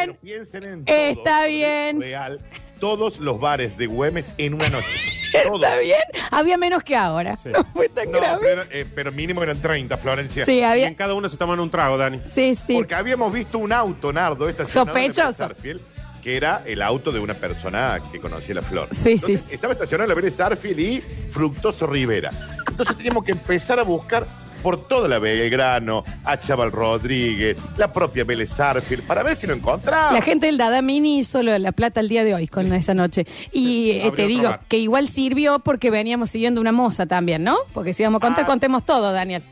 Pero 0.00 0.14
piensen 0.20 0.64
en 0.64 0.84
todo, 0.84 0.96
Está 0.96 1.46
bien. 1.46 2.00
Real, 2.00 2.40
todos 2.80 3.18
los 3.18 3.40
bares 3.40 3.76
de 3.78 3.86
Güemes 3.86 4.34
en 4.38 4.54
una 4.54 4.68
noche. 4.68 4.86
Todos. 5.44 5.62
Está 5.62 5.76
bien. 5.78 5.98
Había 6.30 6.56
menos 6.56 6.82
que 6.82 6.96
ahora. 6.96 7.36
Sí. 7.36 7.50
No 7.50 7.62
fue 7.74 7.88
tan 7.90 8.10
No, 8.10 8.18
grave. 8.20 8.38
pero, 8.42 8.62
eh, 8.70 8.86
pero 8.94 9.12
mínimo 9.12 9.42
eran 9.42 9.60
30, 9.60 9.96
Florencia. 9.98 10.46
Sí, 10.46 10.60
Y 10.60 10.62
en 10.82 10.94
cada 10.94 11.12
uno 11.14 11.28
se 11.28 11.36
toman 11.36 11.60
un 11.60 11.70
trago, 11.70 11.98
Dani. 11.98 12.20
Sí, 12.30 12.54
sí. 12.54 12.74
Porque 12.74 12.94
habíamos 12.94 13.32
visto 13.34 13.58
un 13.58 13.70
auto, 13.72 14.12
Nardo, 14.12 14.48
estacionado 14.48 14.96
en 14.96 15.12
Sospechoso. 15.12 15.42
la 15.42 15.48
Vélez 15.48 15.58
Arfield, 15.58 15.80
que 16.22 16.36
era 16.36 16.62
el 16.64 16.80
auto 16.80 17.12
de 17.12 17.18
una 17.20 17.34
persona 17.34 18.00
que 18.12 18.18
conocía 18.20 18.54
la 18.54 18.62
flor. 18.62 18.88
Sí, 18.92 19.10
Entonces, 19.12 19.42
sí. 19.46 19.54
Estaba 19.54 19.74
estacionado 19.74 20.04
en 20.04 20.08
la 20.10 20.14
Vélez 20.14 20.40
Arfield 20.40 20.80
y 20.80 21.00
Fructoso 21.30 21.86
Rivera. 21.86 22.30
Entonces 22.68 22.96
teníamos 22.96 23.22
que 23.24 23.32
empezar 23.32 23.78
a 23.78 23.82
buscar 23.82 24.26
por 24.66 24.88
toda 24.88 25.06
la 25.06 25.20
Belgrano, 25.20 26.02
a 26.24 26.40
Chaval 26.40 26.72
Rodríguez, 26.72 27.56
la 27.76 27.92
propia 27.92 28.24
Vélez 28.24 28.58
Arfield, 28.58 29.04
para 29.04 29.22
ver 29.22 29.36
si 29.36 29.46
lo 29.46 29.54
encontraba. 29.54 30.10
La 30.10 30.20
gente 30.20 30.46
del 30.46 30.58
Dada 30.58 30.82
Mini 30.82 31.18
hizo 31.20 31.40
lo 31.44 31.52
de 31.52 31.60
la 31.60 31.70
plata 31.70 32.00
el 32.00 32.08
día 32.08 32.24
de 32.24 32.34
hoy 32.34 32.48
con 32.48 32.72
esa 32.72 32.92
noche. 32.92 33.28
Y 33.52 33.90
eh, 33.92 34.10
te 34.16 34.26
digo 34.26 34.58
que 34.66 34.78
igual 34.78 35.06
sirvió 35.06 35.60
porque 35.60 35.92
veníamos 35.92 36.32
siguiendo 36.32 36.60
una 36.60 36.72
moza 36.72 37.06
también, 37.06 37.44
¿no? 37.44 37.58
Porque 37.72 37.94
si 37.94 38.02
vamos 38.02 38.18
a 38.18 38.26
contar, 38.26 38.42
Ah. 38.42 38.46
contemos 38.48 38.84
todo, 38.84 39.12
Daniel. 39.12 39.44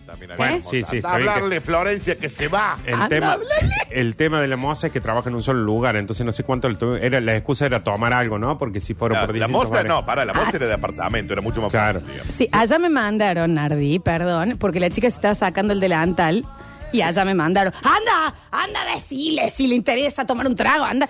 También, 0.00 0.06
también 0.06 0.36
Bueno, 0.36 0.62
sí, 0.62 0.82
sí, 0.82 0.96
Anda 0.96 0.96
está 0.96 1.16
bien 1.16 1.28
hablarle, 1.28 1.60
Florencia, 1.60 2.16
que 2.16 2.28
se 2.28 2.48
va. 2.48 2.76
El 2.86 2.94
Anda, 2.94 3.08
tema, 3.08 3.32
háblale. 3.32 3.70
el 3.90 4.16
tema 4.16 4.40
de 4.40 4.48
la 4.48 4.56
moza 4.56 4.86
es 4.86 4.92
que 4.92 5.00
trabaja 5.00 5.28
en 5.28 5.34
un 5.34 5.42
solo 5.42 5.60
lugar, 5.62 5.96
entonces 5.96 6.24
no 6.24 6.32
sé 6.32 6.42
cuánto 6.44 6.68
le 6.68 6.76
era 7.06 7.20
la 7.20 7.34
excusa 7.36 7.66
era 7.66 7.84
tomar 7.84 8.12
algo, 8.12 8.38
¿no? 8.38 8.58
Porque 8.58 8.80
si 8.80 8.94
fueron 8.94 9.18
La, 9.18 9.26
por 9.26 9.36
la 9.36 9.46
distintos 9.46 9.64
moza, 9.64 9.76
bares. 9.76 9.88
no, 9.88 10.04
para, 10.06 10.24
la 10.24 10.32
moza 10.32 10.48
Ah, 10.52 10.56
era 10.56 10.66
de 10.66 10.74
apartamento, 10.74 11.32
era 11.32 11.42
mucho 11.42 11.60
más 11.60 11.70
Claro. 11.70 12.00
fácil, 12.00 12.12
digamos. 12.12 12.32
Sí, 12.34 12.48
allá 12.52 12.78
me 12.78 12.88
mandaron, 12.88 13.54
Nardi, 13.54 13.98
perdón, 13.98 14.56
porque 14.58 14.80
la 14.80 14.90
chica 14.90 15.08
se 15.10 15.16
estaba 15.16 15.34
sacando 15.34 15.72
el 15.72 15.80
delantal 15.80 16.44
y 16.92 17.00
allá 17.02 17.24
me 17.24 17.34
mandaron, 17.34 17.72
anda, 17.82 18.34
anda, 18.50 18.80
decile 18.94 19.50
si 19.50 19.66
le 19.66 19.74
interesa 19.74 20.24
tomar 20.26 20.46
un 20.46 20.56
trago, 20.56 20.84
anda. 20.84 21.06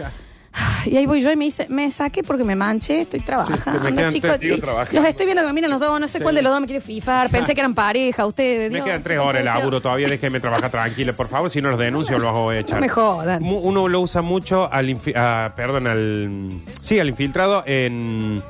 Y 0.85 0.97
ahí 0.97 1.07
voy 1.07 1.21
yo 1.21 1.31
y 1.31 1.37
me 1.37 1.45
dice, 1.45 1.67
me 1.69 1.91
saqué 1.93 2.23
porque 2.25 2.43
me 2.45 2.57
manché, 2.57 3.03
estoy 3.03 3.21
trabajando, 3.21 3.79
Sí, 3.85 3.91
me 3.93 3.95
quedan 3.97 4.13
chicos. 4.13 4.31
tres- 4.31 4.41
sigo 4.41 4.57
y 4.57 4.61
trabajando. 4.61 5.01
los 5.01 5.09
estoy 5.09 5.27
viendo 5.27 5.47
que 5.47 5.53
miran 5.53 5.71
los 5.71 5.79
dos, 5.81 6.01
no 6.01 6.09
sé 6.09 6.21
cuál 6.21 6.35
de 6.35 6.43
los 6.43 6.51
dos 6.53 6.61
me 6.61 6.67
quiere 6.67 6.81
fifar. 6.81 7.31
Pensé 7.31 7.55
que 7.55 7.61
eran 7.61 7.75
pareja, 7.75 8.27
ustedes. 8.27 8.71
Me 8.71 8.77
Dios, 8.79 8.85
quedan 8.87 9.03
tres 9.03 9.19
horas 9.21 9.35
de 9.35 9.45
laburo 9.45 9.81
todavía, 9.81 10.09
déjenme 10.09 10.41
trabajar 10.41 10.71
tranquilo, 10.71 11.15
por 11.15 11.29
favor, 11.29 11.51
si 11.51 11.63
no 11.63 11.71
los 11.71 11.79
denuncio 11.79 12.19
los 12.19 12.33
voy 12.33 12.57
a 12.57 12.61
echar. 12.61 12.77
No 12.77 12.81
me 12.83 12.89
jodan. 12.89 13.43
Uno 13.45 13.87
lo 13.89 14.01
usa 14.01 14.23
mucho 14.23 14.69
al, 14.73 14.97
ah, 15.15 15.53
perdón, 15.55 15.87
al, 15.87 16.51
sí, 16.83 16.99
al 16.99 17.09
infiltrado 17.09 17.63
en, 17.67 18.43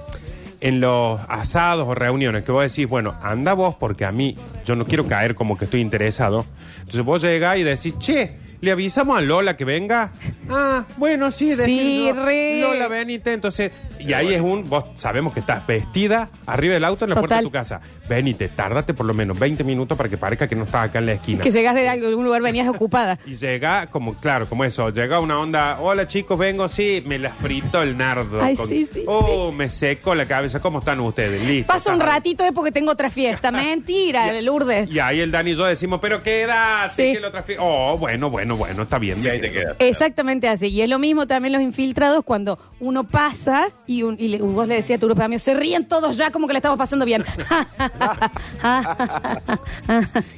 en 0.63 0.81
los 0.81 1.21
asados 1.29 1.87
o 1.87 1.95
reuniones, 1.95 2.45
que 2.45 2.53
vos 2.53 2.63
decís, 2.63 2.89
bueno, 2.89 3.15
anda 3.23 3.53
vos 3.53 3.75
porque 3.79 4.07
a 4.07 4.13
mí 4.13 4.37
yo 4.65 4.75
no 4.75 4.87
quiero 4.87 5.07
caer 5.07 5.35
como 5.35 5.59
que 5.59 5.67
estoy 5.67 5.81
interesado. 5.83 6.47
Entonces 6.79 7.03
vos 7.05 7.23
llegás 7.23 7.59
y 7.59 7.63
decís, 7.63 7.99
che, 7.99 8.37
¿le 8.63 8.71
avisamos 8.71 9.19
a 9.19 9.21
Lola 9.21 9.57
que 9.57 9.65
venga? 9.67 10.11
Ah, 10.49 10.85
bueno, 10.97 11.31
sí, 11.33 11.55
Sí, 11.57 12.11
Lo- 12.15 12.25
re. 12.25 12.61
Lola, 12.61 12.89
venite. 12.89 13.33
Entonces, 13.33 13.73
y 13.99 14.13
ahí 14.13 14.33
es 14.35 14.41
un, 14.41 14.69
vos 14.69 14.85
sabemos 14.95 15.35
que 15.35 15.41
estás 15.41 15.67
vestida 15.67 16.29
arriba 16.47 16.75
del 16.75 16.85
auto 16.85 17.05
en 17.05 17.11
la 17.11 17.17
puerta 17.17 17.37
de 17.37 17.43
Total. 17.43 17.45
tu 17.45 17.51
casa. 17.53 17.81
Venite, 18.09 18.49
tárdate 18.49 18.95
por 18.95 19.07
lo 19.07 19.15
menos 19.15 19.39
20 19.39 19.65
minutos 19.65 19.97
para 19.97 20.09
que 20.09 20.17
parezca 20.17 20.47
que 20.49 20.55
no 20.57 20.65
estás 20.65 20.89
acá 20.89 20.99
en 21.01 21.07
la 21.07 21.13
esquina. 21.15 21.43
Que 21.43 21.51
llegas 21.51 21.75
de 21.75 21.89
algún 21.89 22.25
lugar, 22.25 22.41
venías 22.43 22.69
ocupada. 22.69 23.19
Y 23.27 23.37
llega 23.37 23.87
como, 23.87 24.15
claro, 24.15 24.47
como 24.49 24.65
eso, 24.65 24.91
llega 24.91 25.19
una 25.21 25.39
onda, 25.39 25.79
hola 25.81 26.07
chicos, 26.07 26.39
vengo, 26.39 26.69
sí, 26.69 27.03
me 27.07 27.19
la 27.19 27.31
frito 27.31 27.83
el 27.83 27.97
nardo. 27.97 28.43
Ay, 28.43 28.57
sí, 28.57 28.89
sí, 28.93 29.05
Oh, 29.07 29.51
me 29.53 29.69
seco 29.69 30.15
la 30.15 30.27
cabeza, 30.27 30.61
¿cómo 30.61 30.79
están 30.81 31.01
ustedes? 31.01 31.43
Listo. 31.43 31.73
Pasa 31.73 31.91
un 31.93 32.01
está. 32.01 32.15
ratito 32.15 32.45
es 32.45 32.53
porque 32.53 32.71
tengo 32.73 32.93
otra 32.93 33.11
fiesta. 33.11 33.51
Mentira, 33.51 34.41
Lourdes. 34.41 34.91
Y 34.91 34.99
ahí 35.01 35.21
el 35.21 35.31
Dani 35.33 35.53
y 35.53 35.57
yo 35.57 35.65
decimos, 35.65 35.99
pero 36.01 36.23
quédate, 36.23 37.07
Sí. 37.09 37.13
que 37.15 37.21
la 37.21 37.29
otra 37.29 37.43
fiesta. 37.43 37.65
Oh, 37.65 37.97
bueno, 37.99 38.29
bueno, 38.31 38.52
bueno, 38.57 38.83
está 38.85 38.99
bien. 38.99 39.19
Y 39.23 39.29
ahí 39.29 39.41
te 39.41 39.53
quedas. 39.53 39.77
Exactamente 39.79 40.49
así. 40.49 40.69
Y 40.69 40.83
es 40.83 40.89
lo 40.89 40.99
mismo 40.99 41.27
también 41.27 41.53
los 41.53 41.63
infiltrados 41.63 42.25
cuando 42.25 42.59
uno 42.81 43.05
pasa 43.05 43.69
y, 43.87 44.03
un- 44.03 44.17
y 44.19 44.29
le- 44.29 44.39
vos 44.39 44.67
le 44.67 44.77
decías 44.77 44.99
a 44.99 45.01
tu 45.01 45.07
grupo 45.07 45.21
de 45.21 45.25
amigos, 45.27 45.43
se 45.43 45.55
ríen 45.55 45.87
todos 45.87 46.17
ya 46.17 46.31
como 46.31 46.47
que 46.47 46.55
le 46.55 46.59
estamos 46.59 46.79
pasando 46.79 47.05
bien. 47.05 47.25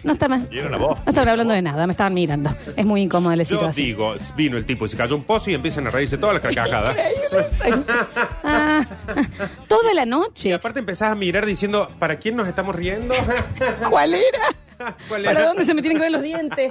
no 0.04 0.14
Y 0.50 0.58
una 0.60 0.76
voz. 0.76 0.98
no 1.04 1.10
estaban 1.10 1.28
hablando 1.28 1.54
de 1.54 1.62
nada, 1.62 1.86
me 1.86 1.92
estaban 1.92 2.14
mirando. 2.14 2.50
Es 2.76 2.84
muy 2.84 3.02
incómoda 3.02 3.36
la 3.36 3.42
Yo 3.44 3.56
situación. 3.56 3.86
digo, 3.86 4.14
vino 4.36 4.56
el 4.56 4.64
tipo 4.66 4.84
y 4.84 4.88
se 4.88 4.96
cayó 4.96 5.16
un 5.16 5.24
pozo 5.24 5.50
y 5.50 5.54
empiezan 5.54 5.86
a 5.86 5.90
reírse 5.90 6.18
todas 6.18 6.34
las 6.34 6.42
carcajadas. 6.54 6.96
Ah, 8.42 8.84
toda 9.68 9.94
la 9.94 10.02
y 10.04 10.06
noche. 10.06 10.54
aparte 10.54 10.80
empezás 10.80 11.12
a 11.12 11.14
mirar 11.14 11.46
diciendo, 11.46 11.90
¿para 11.98 12.18
quién 12.18 12.36
nos 12.36 12.48
estamos 12.48 12.74
riendo? 12.74 13.14
¿Cuál 13.88 14.14
era? 14.14 14.94
¿Cuál 15.08 15.22
¿Para 15.24 15.40
era? 15.40 15.48
dónde 15.48 15.64
se 15.64 15.74
me 15.74 15.82
tienen 15.82 15.98
que 15.98 16.02
ver 16.02 16.12
los 16.12 16.22
dientes? 16.22 16.70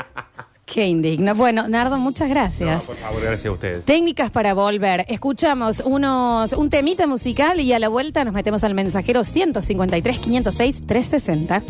Qué 0.66 0.88
indigno. 0.88 1.36
Bueno, 1.36 1.68
Nardo, 1.68 1.98
muchas 1.98 2.30
No, 2.30 2.34
gracias. 2.36 2.84
por 2.84 2.96
favor, 2.96 3.22
gracias 3.22 3.50
a 3.50 3.52
ustedes. 3.52 3.84
Técnicas 3.86 4.32
para 4.32 4.54
volver. 4.54 5.06
Escuchamos 5.10 5.82
unos, 5.86 6.54
un 6.54 6.70
temita 6.70 7.06
musical 7.06 7.60
y 7.60 7.74
a 7.74 7.80
la 7.80 7.90
vuelta 7.90 8.24
nos 8.24 8.34
metemos 8.34 8.64
al 8.64 8.74
mensajero 8.74 9.24
153 9.24 10.20
506 10.20 10.88
360. 10.88 11.62